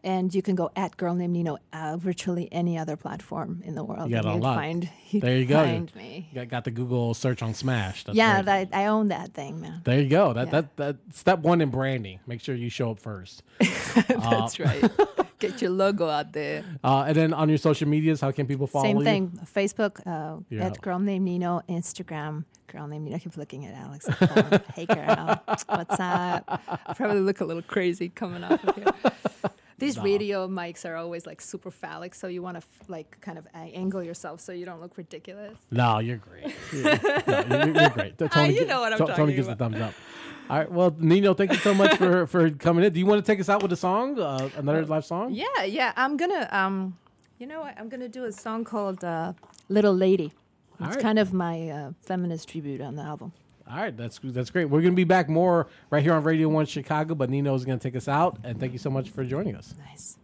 and 0.03 0.33
you 0.33 0.41
can 0.41 0.55
go 0.55 0.71
at 0.75 0.97
girl 0.97 1.13
named 1.13 1.33
Nino 1.33 1.57
uh, 1.73 1.97
virtually 1.97 2.47
any 2.51 2.77
other 2.77 2.95
platform 2.95 3.61
in 3.65 3.75
the 3.75 3.83
world. 3.83 4.09
You 4.09 4.15
got 4.15 4.25
and 4.25 4.37
it 4.37 4.41
find 4.43 4.89
There 5.13 5.37
you 5.37 5.45
go. 5.45 5.63
Find 5.63 5.95
me. 5.95 6.29
Got, 6.33 6.49
got 6.49 6.63
the 6.63 6.71
Google 6.71 7.13
search 7.13 7.41
on 7.43 7.53
Smash. 7.53 8.03
That's 8.05 8.15
yeah, 8.17 8.41
that, 8.41 8.69
I 8.73 8.87
own 8.87 9.09
that 9.09 9.33
thing, 9.33 9.61
man. 9.61 9.81
There 9.83 9.99
you 9.99 10.09
go. 10.09 10.33
That, 10.33 10.47
Yeah. 10.47 10.51
that 10.51 10.77
that 10.77 10.95
step 11.13 11.39
one 11.39 11.61
in 11.61 11.69
branding. 11.69 12.19
Make 12.27 12.41
sure 12.41 12.55
you 12.55 12.69
show 12.69 12.91
up 12.91 12.99
first. 12.99 13.43
That's 14.07 14.59
right. 14.59 14.83
Get 15.39 15.59
your 15.61 15.71
logo 15.71 16.07
out 16.07 16.33
there. 16.33 16.63
Uh, 16.83 17.05
and 17.07 17.15
then 17.15 17.33
on 17.33 17.49
your 17.49 17.57
social 17.57 17.87
medias, 17.87 18.21
how 18.21 18.31
can 18.31 18.45
people 18.45 18.67
follow 18.67 18.85
Same 18.85 18.97
you? 18.97 19.03
thing. 19.03 19.39
Facebook 19.45 19.99
uh, 20.05 20.39
Yeah. 20.49 20.67
at 20.67 20.79
girl 20.81 20.99
named 20.99 21.25
Nino. 21.25 21.61
Instagram 21.67 22.45
girl 22.67 22.87
named 22.87 23.05
Nino. 23.05 23.15
I 23.15 23.19
keep 23.19 23.35
looking 23.37 23.65
at 23.65 23.73
Alex. 23.75 24.07
hey 24.75 24.85
girl, 24.85 25.41
what's 25.47 25.99
up? 25.99 26.43
I 26.87 26.93
probably 26.95 27.21
look 27.21 27.41
a 27.41 27.45
little 27.45 27.63
crazy 27.63 28.09
coming 28.09 28.43
off 28.43 28.63
of 28.63 28.75
here. 28.75 28.85
These 29.81 29.99
radio 29.99 30.47
mics 30.47 30.85
are 30.89 30.95
always 30.95 31.25
like 31.25 31.41
super 31.41 31.71
phallic, 31.71 32.15
so 32.15 32.27
you 32.27 32.41
want 32.41 32.55
to 32.55 32.63
f- 32.63 32.89
like 32.89 33.19
kind 33.19 33.37
of 33.37 33.45
angle 33.53 34.01
yourself 34.03 34.39
so 34.39 34.51
you 34.53 34.65
don't 34.65 34.79
look 34.79 34.95
ridiculous. 34.97 35.57
No, 35.71 35.99
you're 35.99 36.17
great. 36.27 36.55
You're, 36.71 36.83
no, 37.27 37.65
you're, 37.65 37.75
you're 37.81 37.89
great. 37.89 38.17
Tony, 38.17 38.53
you 38.55 38.65
know 38.65 38.79
what 38.81 38.93
I'm 38.93 38.97
To- 38.99 39.05
talking 39.07 39.15
Tony 39.23 39.33
gives 39.33 39.47
about. 39.47 39.73
a 39.73 39.77
thumbs 39.77 39.81
up. 39.87 39.93
All 40.49 40.57
right. 40.59 40.71
Well, 40.71 40.95
Nino, 40.97 41.33
thank 41.33 41.51
you 41.51 41.57
so 41.57 41.73
much 41.73 41.95
for 41.97 42.27
for 42.33 42.49
coming 42.51 42.83
in. 42.85 42.93
Do 42.93 42.99
you 42.99 43.05
want 43.05 43.25
to 43.25 43.31
take 43.31 43.39
us 43.39 43.49
out 43.49 43.61
with 43.63 43.71
a 43.73 43.81
song, 43.87 44.19
uh, 44.19 44.49
another 44.57 44.85
live 44.85 45.05
song? 45.05 45.33
Yeah, 45.33 45.63
yeah. 45.65 45.93
I'm 45.95 46.15
gonna 46.17 46.47
um, 46.51 46.97
you 47.39 47.47
know 47.47 47.61
what? 47.61 47.73
I'm 47.79 47.89
gonna 47.89 48.09
do 48.19 48.25
a 48.25 48.31
song 48.31 48.63
called 48.63 49.03
uh, 49.03 49.33
"Little 49.69 49.95
Lady." 49.95 50.31
It's 50.79 50.95
right. 50.95 50.99
kind 50.99 51.19
of 51.19 51.31
my 51.33 51.69
uh, 51.69 51.91
feminist 52.01 52.49
tribute 52.49 52.81
on 52.81 52.95
the 52.95 53.03
album. 53.03 53.31
All 53.71 53.77
right, 53.77 53.95
that's 53.95 54.19
that's 54.21 54.49
great. 54.49 54.65
We're 54.65 54.81
gonna 54.81 54.95
be 54.95 55.05
back 55.05 55.29
more 55.29 55.67
right 55.91 56.03
here 56.03 56.13
on 56.13 56.23
Radio 56.23 56.49
One 56.49 56.65
Chicago, 56.65 57.15
but 57.15 57.29
Nino's 57.29 57.63
gonna 57.63 57.79
take 57.79 57.95
us 57.95 58.09
out. 58.09 58.37
And 58.43 58.59
thank 58.59 58.73
you 58.73 58.79
so 58.79 58.89
much 58.89 59.09
for 59.11 59.23
joining 59.23 59.55
us. 59.55 59.73
Nice. 59.87 60.17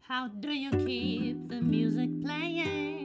How 0.00 0.26
do 0.26 0.52
you 0.52 0.72
keep 0.72 1.48
the 1.48 1.60
music 1.60 2.10
playing 2.24 2.99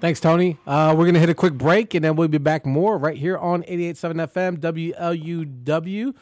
Thanks, 0.00 0.18
Tony. 0.18 0.56
Uh, 0.66 0.94
we're 0.96 1.04
gonna 1.04 1.18
hit 1.18 1.28
a 1.28 1.34
quick 1.34 1.52
break, 1.52 1.92
and 1.94 2.02
then 2.02 2.16
we'll 2.16 2.28
be 2.28 2.38
back 2.38 2.64
more 2.64 2.96
right 2.96 3.18
here 3.18 3.36
on 3.36 3.62
88.7 3.64 4.14
FM 4.32 4.56
WLUW. 4.58 6.14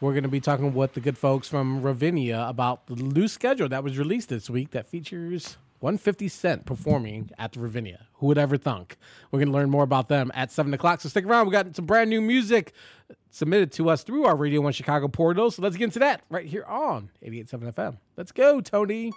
We're 0.00 0.12
gonna 0.12 0.26
be 0.26 0.40
talking 0.40 0.74
with 0.74 0.94
the 0.94 1.00
good 1.00 1.16
folks 1.16 1.46
from 1.48 1.82
Ravinia 1.82 2.44
about 2.48 2.88
the 2.88 2.96
new 2.96 3.28
schedule 3.28 3.68
that 3.68 3.84
was 3.84 3.96
released 3.96 4.28
this 4.28 4.50
week 4.50 4.72
that 4.72 4.88
features 4.88 5.56
150 5.78 6.26
Cent 6.26 6.66
performing 6.66 7.30
at 7.38 7.52
the 7.52 7.60
Ravinia. 7.60 8.06
Who 8.14 8.26
would 8.26 8.38
ever 8.38 8.56
thunk? 8.56 8.96
We're 9.30 9.38
going 9.38 9.48
to 9.48 9.54
learn 9.54 9.70
more 9.70 9.84
about 9.84 10.08
them 10.08 10.32
at 10.34 10.50
7 10.50 10.72
o'clock. 10.74 11.00
So 11.00 11.08
stick 11.08 11.26
around. 11.26 11.46
We 11.46 11.52
got 11.52 11.76
some 11.76 11.84
brand 11.84 12.08
new 12.10 12.20
music 12.20 12.72
submitted 13.30 13.72
to 13.72 13.90
us 13.90 14.02
through 14.02 14.24
our 14.24 14.34
Radio 14.34 14.62
1 14.62 14.72
Chicago 14.72 15.06
portal. 15.06 15.50
So 15.50 15.62
let's 15.62 15.76
get 15.76 15.84
into 15.84 15.98
that 15.98 16.22
right 16.30 16.46
here 16.46 16.64
on 16.64 17.10
88.7 17.22 17.74
FM. 17.74 17.98
Let's 18.16 18.32
go, 18.32 18.60
Tony. 18.60 19.12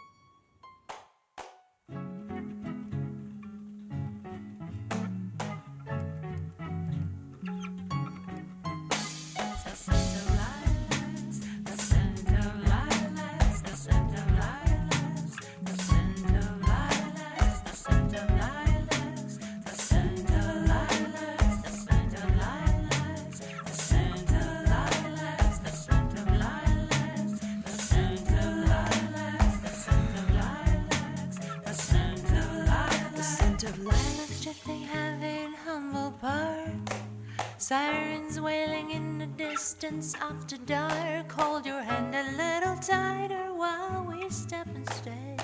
Sirens 37.69 38.41
wailing 38.41 38.89
in 38.89 39.19
the 39.19 39.27
distance 39.27 40.15
after 40.15 40.57
dark. 40.57 41.31
Hold 41.33 41.67
your 41.67 41.83
hand 41.83 42.15
a 42.15 42.23
little 42.35 42.75
tighter 42.77 43.53
while 43.53 44.07
we 44.09 44.27
step 44.31 44.65
and 44.73 44.89
step. 44.89 45.39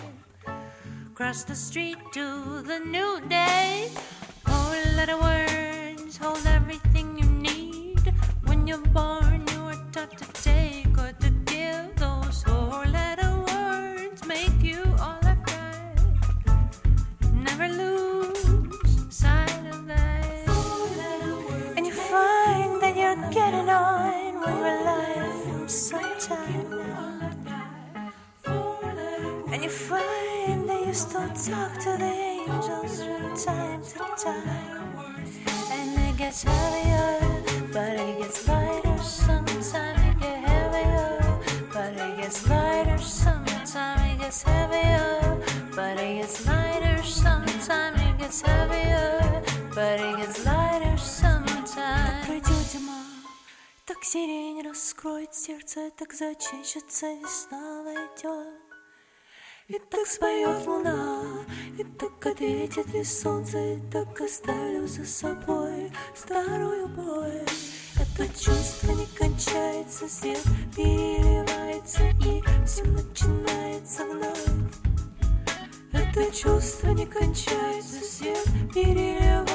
Cross 1.13 1.43
the 1.43 1.53
street 1.53 1.99
to 2.13 2.63
the 2.63 2.79
new 2.79 3.21
day. 3.29 3.91
Сердце, 55.55 55.91
так 55.97 56.13
зачищется 56.13 57.07
весна 57.21 57.83
войдет. 57.83 58.47
И 59.67 59.79
так 59.89 60.05
споет 60.05 60.67
луна, 60.67 61.21
и 61.77 61.83
так 61.83 62.25
ответит 62.25 62.87
весь 62.87 63.19
солнце, 63.19 63.57
и 63.57 63.79
так 63.91 64.19
оставлю 64.21 64.87
за 64.87 65.05
собой 65.05 65.91
старую 66.15 66.87
боль. 66.89 67.43
Это 67.99 68.27
чувство 68.27 68.91
не 68.91 69.05
кончается, 69.17 70.07
свет 70.07 70.43
переливается, 70.75 72.03
и 72.03 72.41
все 72.65 72.83
начинается 72.83 74.05
вновь. 74.05 74.45
Это 75.93 76.35
чувство 76.35 76.89
не 76.89 77.05
кончается, 77.05 78.03
свет 78.03 78.47
переливается, 78.73 79.54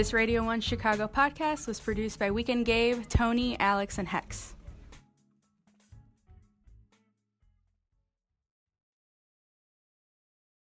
This 0.00 0.14
Radio 0.14 0.42
1 0.42 0.62
Chicago 0.62 1.06
podcast 1.06 1.66
was 1.66 1.78
produced 1.78 2.18
by 2.18 2.30
Weekend 2.30 2.64
Gabe, 2.64 3.06
Tony, 3.10 3.60
Alex, 3.60 3.98
and 3.98 4.08
Hex. 4.08 4.49